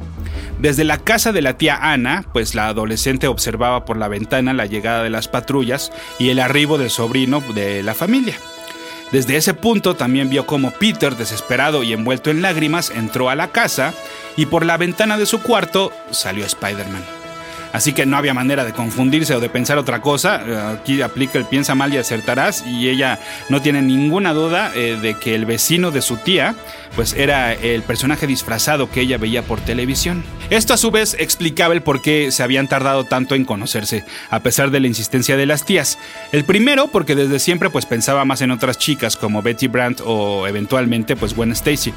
Desde 0.58 0.82
la 0.84 0.98
casa 0.98 1.30
de 1.30 1.40
la 1.40 1.56
tía 1.56 1.78
Ana, 1.80 2.24
pues 2.32 2.56
la 2.56 2.66
adolescente 2.66 3.28
observaba 3.28 3.84
por 3.84 3.96
la 3.96 4.08
ventana 4.08 4.52
la 4.52 4.66
llegada 4.66 5.04
de 5.04 5.10
las 5.10 5.28
patrullas 5.28 5.92
y 6.18 6.30
el 6.30 6.40
arribo 6.40 6.78
del 6.78 6.90
sobrino 6.90 7.40
de 7.54 7.82
la 7.84 7.94
familia. 7.94 8.34
Desde 9.12 9.36
ese 9.36 9.54
punto 9.54 9.94
también 9.94 10.28
vio 10.28 10.46
cómo 10.46 10.70
Peter, 10.72 11.16
desesperado 11.16 11.82
y 11.82 11.92
envuelto 11.92 12.30
en 12.30 12.42
lágrimas, 12.42 12.90
entró 12.90 13.30
a 13.30 13.36
la 13.36 13.48
casa 13.48 13.94
y 14.36 14.46
por 14.46 14.66
la 14.66 14.76
ventana 14.76 15.16
de 15.16 15.26
su 15.26 15.40
cuarto 15.40 15.92
salió 16.10 16.44
Spider-Man. 16.44 17.17
Así 17.72 17.92
que 17.92 18.06
no 18.06 18.16
había 18.16 18.34
manera 18.34 18.64
de 18.64 18.72
confundirse 18.72 19.34
o 19.34 19.40
de 19.40 19.48
pensar 19.48 19.78
otra 19.78 20.00
cosa. 20.00 20.72
Aquí 20.72 21.02
aplica 21.02 21.38
el 21.38 21.44
piensa 21.44 21.74
mal 21.74 21.92
y 21.92 21.98
acertarás 21.98 22.64
y 22.66 22.88
ella 22.88 23.18
no 23.48 23.60
tiene 23.62 23.82
ninguna 23.82 24.32
duda 24.32 24.72
eh, 24.74 24.98
de 25.00 25.14
que 25.14 25.34
el 25.34 25.46
vecino 25.46 25.90
de 25.90 26.02
su 26.02 26.16
tía 26.16 26.54
pues 26.96 27.12
era 27.12 27.52
el 27.52 27.82
personaje 27.82 28.26
disfrazado 28.26 28.90
que 28.90 29.00
ella 29.00 29.18
veía 29.18 29.42
por 29.42 29.60
televisión. 29.60 30.24
Esto 30.50 30.74
a 30.74 30.78
su 30.78 30.90
vez 30.90 31.14
explicaba 31.18 31.74
el 31.74 31.82
por 31.82 32.00
qué 32.00 32.32
se 32.32 32.42
habían 32.42 32.68
tardado 32.68 33.04
tanto 33.04 33.34
en 33.34 33.44
conocerse, 33.44 34.04
a 34.30 34.40
pesar 34.40 34.70
de 34.70 34.80
la 34.80 34.86
insistencia 34.86 35.36
de 35.36 35.46
las 35.46 35.64
tías. 35.64 35.98
El 36.32 36.44
primero 36.44 36.88
porque 36.88 37.14
desde 37.14 37.38
siempre 37.38 37.70
pues 37.70 37.86
pensaba 37.86 38.24
más 38.24 38.40
en 38.40 38.50
otras 38.50 38.78
chicas 38.78 39.16
como 39.16 39.42
Betty 39.42 39.68
Brandt 39.68 40.00
o 40.04 40.46
eventualmente 40.46 41.16
pues 41.16 41.34
Gwen 41.34 41.52
Stacy. 41.52 41.92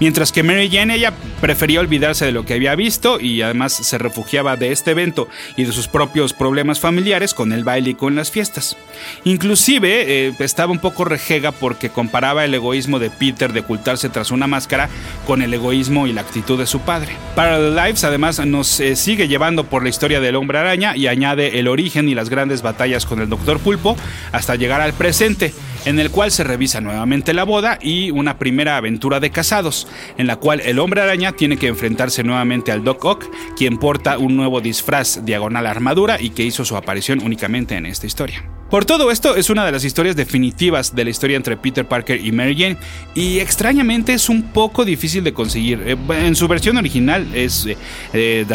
Mientras 0.00 0.32
que 0.32 0.42
Mary 0.42 0.68
Jane 0.70 0.94
ella 0.94 1.12
prefería 1.40 1.80
olvidarse 1.80 2.26
de 2.26 2.32
lo 2.32 2.44
que 2.44 2.54
había 2.54 2.74
visto 2.74 3.18
y 3.20 3.42
además 3.42 3.72
se 3.72 3.98
refugiaba 3.98 4.56
de 4.56 4.72
este 4.72 4.90
evento 4.90 5.13
y 5.56 5.64
de 5.64 5.72
sus 5.72 5.88
propios 5.88 6.32
problemas 6.32 6.80
familiares 6.80 7.34
con 7.34 7.52
el 7.52 7.64
baile 7.64 7.90
y 7.90 7.94
con 7.94 8.14
las 8.14 8.30
fiestas. 8.30 8.76
Inclusive 9.24 10.26
eh, 10.26 10.34
estaba 10.38 10.72
un 10.72 10.78
poco 10.78 11.04
rejega 11.04 11.52
porque 11.52 11.90
comparaba 11.90 12.44
el 12.44 12.54
egoísmo 12.54 12.98
de 12.98 13.10
Peter 13.10 13.52
de 13.52 13.60
ocultarse 13.60 14.08
tras 14.08 14.30
una 14.30 14.46
máscara 14.46 14.88
con 15.26 15.42
el 15.42 15.54
egoísmo 15.54 16.06
y 16.06 16.12
la 16.12 16.20
actitud 16.20 16.58
de 16.58 16.66
su 16.66 16.80
padre. 16.80 17.16
Parallel 17.34 17.74
Lives 17.76 18.04
además 18.04 18.44
nos 18.44 18.80
eh, 18.80 18.96
sigue 18.96 19.28
llevando 19.28 19.64
por 19.64 19.82
la 19.82 19.88
historia 19.88 20.20
del 20.20 20.36
hombre 20.36 20.58
araña 20.58 20.96
y 20.96 21.06
añade 21.06 21.58
el 21.58 21.68
origen 21.68 22.08
y 22.08 22.14
las 22.14 22.28
grandes 22.28 22.62
batallas 22.62 23.06
con 23.06 23.20
el 23.20 23.28
Doctor 23.28 23.58
Pulpo 23.58 23.96
hasta 24.32 24.56
llegar 24.56 24.80
al 24.80 24.92
presente 24.92 25.52
en 25.84 25.98
el 25.98 26.10
cual 26.10 26.30
se 26.30 26.44
revisa 26.44 26.80
nuevamente 26.80 27.34
la 27.34 27.44
boda 27.44 27.78
y 27.80 28.10
una 28.10 28.38
primera 28.38 28.76
aventura 28.76 29.20
de 29.20 29.30
casados, 29.30 29.86
en 30.18 30.26
la 30.26 30.36
cual 30.36 30.60
el 30.60 30.78
hombre 30.78 31.02
araña 31.02 31.32
tiene 31.32 31.56
que 31.56 31.68
enfrentarse 31.68 32.22
nuevamente 32.22 32.72
al 32.72 32.84
Doc 32.84 33.04
Ock, 33.04 33.26
quien 33.56 33.78
porta 33.78 34.18
un 34.18 34.36
nuevo 34.36 34.60
disfraz 34.60 35.24
diagonal 35.24 35.66
armadura 35.66 36.20
y 36.20 36.30
que 36.30 36.44
hizo 36.44 36.64
su 36.64 36.76
aparición 36.76 37.22
únicamente 37.22 37.76
en 37.76 37.86
esta 37.86 38.06
historia. 38.06 38.44
Por 38.70 38.84
todo 38.84 39.10
esto, 39.10 39.36
es 39.36 39.50
una 39.50 39.64
de 39.64 39.72
las 39.72 39.84
historias 39.84 40.16
definitivas 40.16 40.94
de 40.94 41.04
la 41.04 41.10
historia 41.10 41.36
entre 41.36 41.56
Peter 41.56 41.86
Parker 41.86 42.24
y 42.24 42.32
Mary 42.32 42.56
Jane, 42.58 42.76
y 43.14 43.38
extrañamente 43.38 44.14
es 44.14 44.28
un 44.28 44.42
poco 44.42 44.84
difícil 44.84 45.22
de 45.22 45.32
conseguir. 45.32 45.82
Eh, 45.86 45.96
en 46.10 46.34
su 46.34 46.48
versión 46.48 46.76
original 46.76 47.26
es 47.34 47.66
eh, 47.66 47.76
eh, 48.12 48.46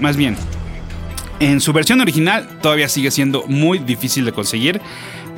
más 0.00 0.16
bien, 0.16 0.36
en 1.40 1.60
su 1.60 1.72
versión 1.72 2.00
original 2.00 2.48
todavía 2.60 2.88
sigue 2.88 3.10
siendo 3.10 3.44
muy 3.46 3.78
difícil 3.78 4.24
de 4.24 4.32
conseguir 4.32 4.80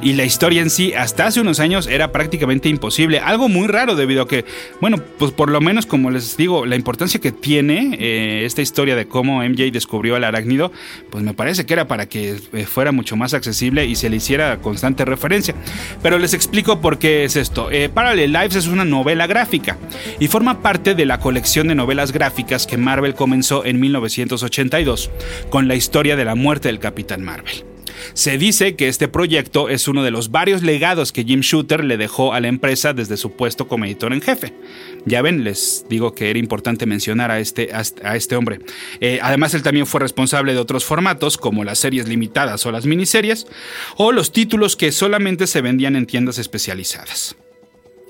y 0.04 0.12
la 0.12 0.24
historia 0.24 0.60
en 0.60 0.68
sí 0.68 0.92
hasta 0.92 1.26
hace 1.26 1.40
unos 1.40 1.58
años 1.60 1.86
era 1.86 2.12
prácticamente 2.12 2.68
imposible. 2.68 3.18
Algo 3.18 3.48
muy 3.48 3.66
raro 3.66 3.96
debido 3.96 4.22
a 4.22 4.28
que, 4.28 4.44
bueno, 4.80 4.98
pues 5.18 5.32
por 5.32 5.50
lo 5.50 5.60
menos 5.62 5.86
como 5.86 6.10
les 6.10 6.36
digo, 6.36 6.66
la 6.66 6.76
importancia 6.76 7.20
que 7.20 7.32
tiene 7.32 7.96
eh, 7.98 8.44
esta 8.44 8.60
historia 8.60 8.96
de 8.96 9.08
cómo 9.08 9.42
MJ 9.42 9.70
descubrió 9.72 10.14
al 10.14 10.24
arácnido, 10.24 10.70
pues 11.10 11.24
me 11.24 11.32
parece 11.32 11.64
que 11.64 11.72
era 11.72 11.88
para 11.88 12.06
que 12.06 12.36
eh, 12.52 12.66
fuera 12.66 12.92
mucho 12.92 13.16
más 13.16 13.32
accesible 13.32 13.86
y 13.86 13.96
se 13.96 14.10
le 14.10 14.16
hiciera 14.16 14.58
constante 14.58 15.06
referencia. 15.06 15.54
Pero 16.02 16.18
les 16.18 16.34
explico 16.34 16.80
por 16.80 16.98
qué 16.98 17.24
es 17.24 17.36
esto. 17.36 17.70
Eh, 17.70 17.88
Parallel 17.88 18.32
Lives 18.32 18.56
es 18.56 18.66
una 18.66 18.84
novela 18.84 19.26
gráfica 19.26 19.78
y 20.20 20.28
forma 20.28 20.60
parte 20.60 20.94
de 20.94 21.06
la 21.06 21.18
colección 21.18 21.68
de 21.68 21.74
novelas 21.74 22.12
gráficas 22.12 22.66
que 22.66 22.76
Marvel 22.76 23.14
comenzó 23.14 23.64
en 23.64 23.80
1982 23.80 25.10
con 25.48 25.66
la 25.66 25.76
historia 25.76 26.14
de 26.14 26.26
la 26.26 26.34
muerte 26.34 26.68
del 26.68 26.78
Capitán 26.78 27.22
Marvel. 27.22 27.73
Se 28.12 28.38
dice 28.38 28.76
que 28.76 28.88
este 28.88 29.08
proyecto 29.08 29.68
es 29.68 29.88
uno 29.88 30.02
de 30.02 30.10
los 30.10 30.30
varios 30.30 30.62
legados 30.62 31.12
que 31.12 31.24
Jim 31.24 31.40
Shooter 31.40 31.84
le 31.84 31.96
dejó 31.96 32.32
a 32.32 32.40
la 32.40 32.48
empresa 32.48 32.92
desde 32.92 33.16
su 33.16 33.32
puesto 33.32 33.68
como 33.68 33.84
editor 33.84 34.12
en 34.12 34.20
jefe. 34.20 34.52
Ya 35.06 35.22
ven, 35.22 35.44
les 35.44 35.84
digo 35.88 36.14
que 36.14 36.30
era 36.30 36.38
importante 36.38 36.86
mencionar 36.86 37.30
a 37.30 37.40
este, 37.40 37.70
a 37.72 38.16
este 38.16 38.36
hombre. 38.36 38.60
Eh, 39.00 39.18
además, 39.22 39.54
él 39.54 39.62
también 39.62 39.86
fue 39.86 40.00
responsable 40.00 40.54
de 40.54 40.58
otros 40.58 40.84
formatos 40.84 41.36
como 41.36 41.64
las 41.64 41.78
series 41.78 42.08
limitadas 42.08 42.64
o 42.66 42.72
las 42.72 42.86
miniseries, 42.86 43.46
o 43.96 44.12
los 44.12 44.32
títulos 44.32 44.76
que 44.76 44.92
solamente 44.92 45.46
se 45.46 45.60
vendían 45.60 45.96
en 45.96 46.06
tiendas 46.06 46.38
especializadas. 46.38 47.36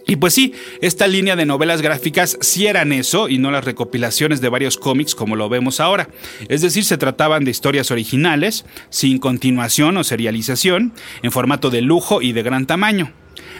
Y 0.06 0.16
pues 0.16 0.34
sí, 0.34 0.52
esta 0.80 1.06
línea 1.06 1.36
de 1.36 1.46
novelas 1.46 1.80
gráficas 1.80 2.36
sí 2.40 2.66
eran 2.66 2.92
eso 2.92 3.28
y 3.28 3.38
no 3.38 3.50
las 3.50 3.64
recopilaciones 3.64 4.40
de 4.40 4.48
varios 4.48 4.76
cómics 4.76 5.14
como 5.14 5.36
lo 5.36 5.48
vemos 5.48 5.80
ahora. 5.80 6.08
Es 6.48 6.60
decir, 6.62 6.84
se 6.84 6.98
trataban 6.98 7.44
de 7.44 7.50
historias 7.50 7.90
originales, 7.90 8.66
sin 8.90 9.18
continuación 9.18 9.96
o 9.96 10.04
serialización, 10.04 10.92
en 11.22 11.32
formato 11.32 11.70
de 11.70 11.80
lujo 11.80 12.20
y 12.20 12.32
de 12.32 12.42
gran 12.42 12.66
tamaño. 12.66 13.12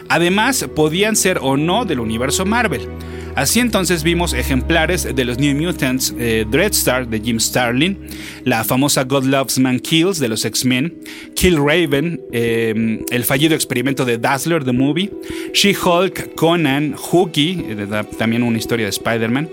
Además, 0.09 0.67
podían 0.75 1.15
ser 1.15 1.39
o 1.41 1.57
no 1.57 1.85
del 1.85 1.99
universo 1.99 2.45
Marvel. 2.45 2.89
Así 3.35 3.59
entonces 3.59 4.03
vimos 4.03 4.33
ejemplares 4.33 5.13
de 5.13 5.25
los 5.25 5.37
New 5.37 5.53
Mutants 5.61 6.15
eh, 6.17 6.45
Dreadstar 6.49 7.09
de 7.09 7.19
Jim 7.19 7.37
Starlin, 7.37 7.97
la 8.45 8.63
famosa 8.63 9.03
God 9.03 9.25
Loves 9.25 9.59
Man 9.59 9.79
Kills 9.79 10.19
de 10.19 10.29
los 10.29 10.45
X-Men, 10.45 10.97
Kill 11.35 11.57
Raven, 11.57 12.21
eh, 12.31 13.03
el 13.09 13.25
fallido 13.25 13.53
experimento 13.53 14.05
de 14.05 14.17
Dazzler, 14.17 14.63
The 14.63 14.71
Movie, 14.71 15.11
She-Hulk, 15.53 16.33
Conan, 16.35 16.95
Hookie, 16.95 17.65
eh, 17.67 17.87
también 18.17 18.41
una 18.41 18.57
historia 18.57 18.85
de 18.85 18.91
Spider-Man, 18.91 19.49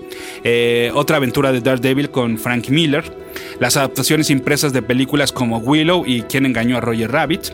otra 0.93 1.17
aventura 1.17 1.51
de 1.51 1.59
Daredevil 1.59 2.09
con 2.09 2.37
Frank 2.37 2.69
Miller, 2.69 3.03
las 3.59 3.75
adaptaciones 3.75 4.29
impresas 4.29 4.71
de 4.71 4.81
películas 4.81 5.33
como 5.33 5.57
Willow 5.57 6.05
y 6.07 6.21
Quien 6.21 6.45
engañó 6.45 6.77
a 6.77 6.81
Roger 6.81 7.11
Rabbit, 7.11 7.51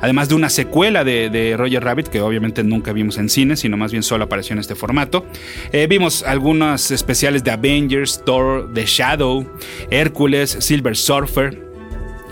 además 0.00 0.28
de 0.28 0.34
una 0.34 0.50
secuela 0.50 1.04
de, 1.04 1.54
Roger 1.56 1.82
Rabbit, 1.82 2.08
que 2.08 2.20
obviamente 2.20 2.62
nunca 2.64 2.92
vimos 2.92 3.18
en 3.18 3.28
cine, 3.28 3.56
sino 3.56 3.76
más 3.76 3.92
bien 3.92 4.02
solo 4.02 4.24
apareció 4.24 4.54
en 4.54 4.60
este 4.60 4.74
formato. 4.74 5.26
Eh, 5.72 5.86
vimos 5.88 6.22
algunos 6.22 6.90
especiales 6.90 7.44
de 7.44 7.50
Avengers, 7.50 8.22
Thor, 8.24 8.70
The 8.72 8.84
Shadow, 8.86 9.46
Hércules, 9.90 10.56
Silver 10.60 10.96
Surfer, 10.96 11.68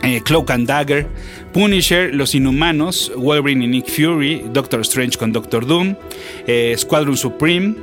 eh, 0.03 0.21
Cloak 0.23 0.51
and 0.51 0.69
Dagger, 0.69 1.07
Punisher, 1.53 2.15
Los 2.15 2.35
Inhumanos, 2.35 3.11
Wolverine 3.17 3.65
y 3.65 3.69
Nick 3.69 3.89
Fury, 3.89 4.45
Doctor 4.53 4.81
Strange 4.81 5.19
con 5.19 5.33
Doctor 5.33 5.67
Doom, 5.67 5.97
eh, 6.47 6.75
Squadron 6.77 7.17
Supreme, 7.17 7.77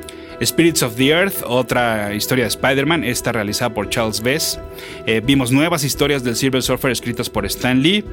Spirits 0.45 0.83
of 0.83 0.95
the 0.95 1.09
Earth, 1.09 1.43
otra 1.45 2.13
historia 2.13 2.45
de 2.45 2.49
Spider-Man, 2.49 3.03
esta 3.03 3.31
realizada 3.31 3.73
por 3.73 3.89
Charles 3.89 4.21
Bess. 4.21 4.59
Eh, 5.05 5.21
vimos 5.23 5.51
nuevas 5.51 5.83
historias 5.83 6.23
del 6.23 6.35
Silver 6.35 6.61
Surfer 6.61 6.91
escritas 6.91 7.29
por 7.29 7.45
Stan 7.45 7.81
Lee. 7.81 8.03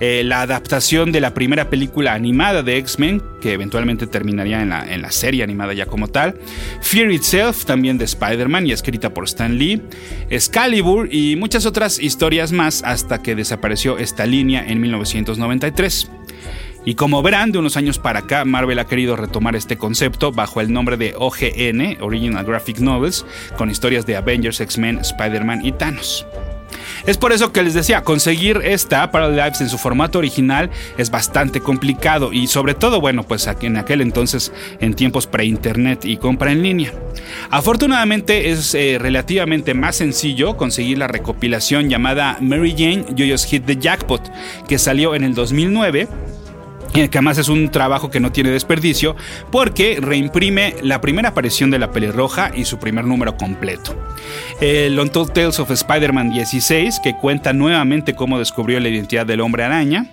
Eh, 0.00 0.22
la 0.24 0.42
adaptación 0.42 1.12
de 1.12 1.20
la 1.20 1.34
primera 1.34 1.70
película 1.70 2.14
animada 2.14 2.62
de 2.62 2.76
X-Men, 2.78 3.22
que 3.40 3.52
eventualmente 3.52 4.06
terminaría 4.06 4.62
en 4.62 4.70
la, 4.70 4.92
en 4.92 5.02
la, 5.02 5.10
serie 5.10 5.42
animada 5.42 5.72
ya 5.72 5.86
como 5.86 6.08
tal. 6.08 6.34
Fear 6.82 7.10
Itself, 7.10 7.64
también 7.64 7.98
de 7.98 8.04
Spider-Man 8.04 8.66
y 8.66 8.72
escrita 8.72 9.14
por 9.14 9.24
Stan 9.24 9.56
Lee. 9.56 9.82
Excalibur 10.30 11.08
y 11.12 11.36
muchas 11.36 11.66
otras 11.66 11.98
historias 11.98 12.52
más 12.52 12.82
hasta 12.84 13.22
que 13.22 13.34
desapareció 13.34 13.98
esta 13.98 14.26
línea 14.26 14.64
en 14.66 14.80
1993. 14.80 16.10
Y 16.84 16.94
como 16.94 17.22
verán, 17.22 17.52
de 17.52 17.58
unos 17.58 17.76
años 17.76 17.98
para 17.98 18.20
acá, 18.20 18.44
Marvel 18.44 18.78
ha 18.78 18.86
querido 18.86 19.16
retomar 19.16 19.56
este 19.56 19.76
concepto 19.76 20.32
bajo 20.32 20.60
el 20.60 20.72
nombre 20.72 20.96
de 20.96 21.14
OGN, 21.16 22.02
Original 22.02 22.44
Graphic 22.44 22.78
Novels, 22.78 23.26
con 23.56 23.70
historias 23.70 24.06
de 24.06 24.16
Avengers, 24.16 24.60
X-Men, 24.60 24.98
Spider-Man 24.98 25.64
y 25.64 25.72
Thanos. 25.72 26.26
Es 27.06 27.16
por 27.16 27.32
eso 27.32 27.52
que 27.52 27.62
les 27.62 27.74
decía, 27.74 28.02
conseguir 28.02 28.60
esta 28.64 29.10
Parallel 29.10 29.36
Lives 29.36 29.60
en 29.60 29.68
su 29.68 29.78
formato 29.78 30.18
original 30.18 30.70
es 30.98 31.10
bastante 31.10 31.60
complicado 31.60 32.32
y 32.32 32.46
sobre 32.46 32.74
todo, 32.74 33.00
bueno, 33.00 33.22
pues 33.22 33.48
en 33.60 33.76
aquel 33.76 34.00
entonces 34.00 34.52
en 34.80 34.94
tiempos 34.94 35.26
pre-internet 35.26 36.04
y 36.04 36.16
compra 36.16 36.52
en 36.52 36.62
línea. 36.62 36.92
Afortunadamente 37.50 38.50
es 38.50 38.74
eh, 38.74 38.98
relativamente 39.00 39.74
más 39.74 39.96
sencillo 39.96 40.56
conseguir 40.56 40.98
la 40.98 41.08
recopilación 41.08 41.88
llamada 41.88 42.36
Mary 42.40 42.72
Jane 42.72 43.06
You 43.14 43.30
Just 43.30 43.46
Hit 43.46 43.64
the 43.64 43.76
Jackpot, 43.76 44.22
que 44.66 44.78
salió 44.78 45.14
en 45.14 45.24
el 45.24 45.34
2009 45.34 46.08
que 46.92 47.04
además 47.04 47.38
es 47.38 47.48
un 47.48 47.70
trabajo 47.70 48.10
que 48.10 48.20
no 48.20 48.32
tiene 48.32 48.50
desperdicio 48.50 49.16
porque 49.50 49.98
reimprime 50.00 50.74
la 50.82 51.00
primera 51.00 51.30
aparición 51.30 51.70
de 51.70 51.78
la 51.78 51.90
pelirroja 51.90 52.50
y 52.54 52.64
su 52.64 52.78
primer 52.78 53.04
número 53.04 53.36
completo. 53.36 53.94
El 54.60 54.98
Untold 54.98 55.32
Tales 55.32 55.60
of 55.60 55.70
Spider-Man 55.70 56.30
16, 56.30 57.00
que 57.02 57.14
cuenta 57.16 57.52
nuevamente 57.52 58.14
cómo 58.14 58.38
descubrió 58.38 58.80
la 58.80 58.88
identidad 58.88 59.26
del 59.26 59.40
hombre 59.40 59.64
araña. 59.64 60.06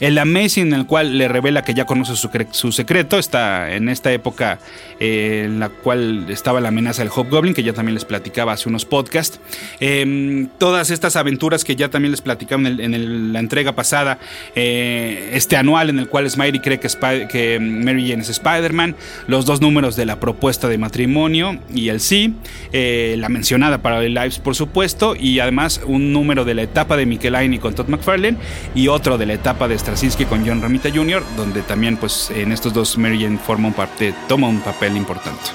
El 0.00 0.18
Amazing, 0.18 0.68
en 0.68 0.74
el 0.74 0.86
cual 0.86 1.18
le 1.18 1.28
revela 1.28 1.62
que 1.62 1.74
ya 1.74 1.84
conoce 1.84 2.14
su, 2.16 2.72
secreto, 2.72 3.18
está 3.18 3.74
en 3.74 3.88
esta 3.88 4.12
época 4.12 4.58
eh, 5.00 5.42
en 5.46 5.60
la 5.60 5.68
cual 5.68 6.26
estaba 6.28 6.60
la 6.60 6.68
amenaza 6.68 7.02
del 7.02 7.10
Hobgoblin, 7.10 7.54
que 7.54 7.62
ya 7.62 7.72
también 7.72 7.94
les 7.94 8.04
platicaba 8.04 8.52
hace 8.52 8.68
unos 8.68 8.84
podcasts. 8.84 9.40
Em, 9.80 10.48
todas 10.58 10.90
estas 10.90 11.16
aventuras 11.16 11.64
que 11.64 11.76
ya 11.76 11.88
también 11.88 12.10
les 12.10 12.20
platicaba 12.20 12.68
en, 12.68 13.32
la 13.32 13.38
entrega 13.38 13.72
pasada, 13.72 14.18
eh, 14.54 15.30
este 15.32 15.56
anual 15.56 15.90
en 15.90 15.98
el 15.98 16.08
cual 16.08 16.28
Smiley 16.28 16.60
cree 16.60 16.80
que, 16.80 16.88
que 17.28 17.58
Mary 17.60 18.08
Jane 18.08 18.22
es 18.22 18.28
Spider-Man, 18.28 18.96
los 19.26 19.46
dos 19.46 19.60
números 19.60 19.96
de 19.96 20.06
la 20.06 20.20
propuesta 20.20 20.68
de 20.68 20.78
matrimonio 20.78 21.58
y 21.74 21.88
el 21.88 22.00
sí, 22.00 22.34
eh, 22.72 23.16
la 23.18 23.28
mencionada 23.28 23.78
para 23.78 24.02
el 24.04 24.14
Lives, 24.14 24.38
por 24.38 24.54
supuesto, 24.54 25.14
y 25.16 25.40
además 25.40 25.80
un 25.86 26.12
número 26.12 26.44
de 26.44 26.54
la 26.54 26.62
etapa 26.62 26.96
de 26.96 27.06
Michelaini 27.06 27.58
con 27.58 27.74
Todd 27.74 27.88
McFarlane 27.88 28.36
y 28.74 28.88
otro 28.88 29.18
de 29.18 29.26
la 29.26 29.34
etapa 29.34 29.68
de 29.68 29.74
Straczynski 29.84 30.24
con 30.24 30.46
John 30.46 30.62
Romita 30.62 30.88
Jr., 30.90 31.22
donde 31.36 31.60
también 31.60 31.98
pues 31.98 32.30
en 32.30 32.52
estos 32.52 32.72
dos 32.72 32.96
Mary 32.96 33.38
forma 33.44 33.68
un 33.68 33.74
parte, 33.74 34.14
toma 34.26 34.48
un 34.48 34.60
papel 34.60 34.96
importante. 34.96 35.50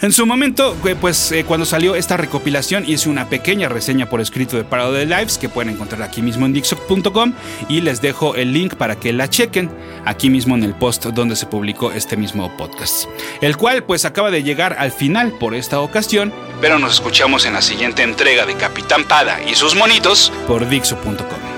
En 0.00 0.12
su 0.12 0.26
momento, 0.26 0.76
eh, 0.86 0.94
pues 0.94 1.32
eh, 1.32 1.44
cuando 1.44 1.66
salió 1.66 1.96
esta 1.96 2.16
recopilación, 2.16 2.84
hice 2.86 3.08
una 3.08 3.28
pequeña 3.28 3.68
reseña 3.68 4.08
por 4.08 4.20
escrito 4.20 4.56
de 4.56 4.62
Parado 4.62 4.92
Lives 4.96 5.38
que 5.38 5.48
pueden 5.48 5.74
encontrar 5.74 6.02
aquí 6.02 6.22
mismo 6.22 6.46
en 6.46 6.52
Dixo.com 6.52 7.32
y 7.68 7.80
les 7.80 8.00
dejo 8.00 8.36
el 8.36 8.52
link 8.52 8.74
para 8.74 8.94
que 8.94 9.12
la 9.12 9.28
chequen 9.28 9.70
aquí 10.04 10.30
mismo 10.30 10.54
en 10.54 10.62
el 10.62 10.74
post 10.74 11.06
donde 11.06 11.34
se 11.34 11.46
publicó 11.46 11.90
este 11.90 12.16
mismo 12.16 12.56
podcast. 12.56 13.08
El 13.40 13.56
cual 13.56 13.82
pues 13.82 14.04
acaba 14.04 14.30
de 14.30 14.44
llegar 14.44 14.76
al 14.78 14.92
final 14.92 15.32
por 15.32 15.54
esta 15.54 15.80
ocasión, 15.80 16.32
pero 16.60 16.78
nos 16.78 16.92
escuchamos 16.92 17.44
en 17.46 17.54
la 17.54 17.62
siguiente 17.62 18.02
entrega 18.02 18.46
de 18.46 18.54
Capitán 18.54 19.02
Pada 19.02 19.42
y 19.42 19.56
sus 19.56 19.74
monitos 19.74 20.32
por 20.46 20.68
Dixo.com. 20.68 21.57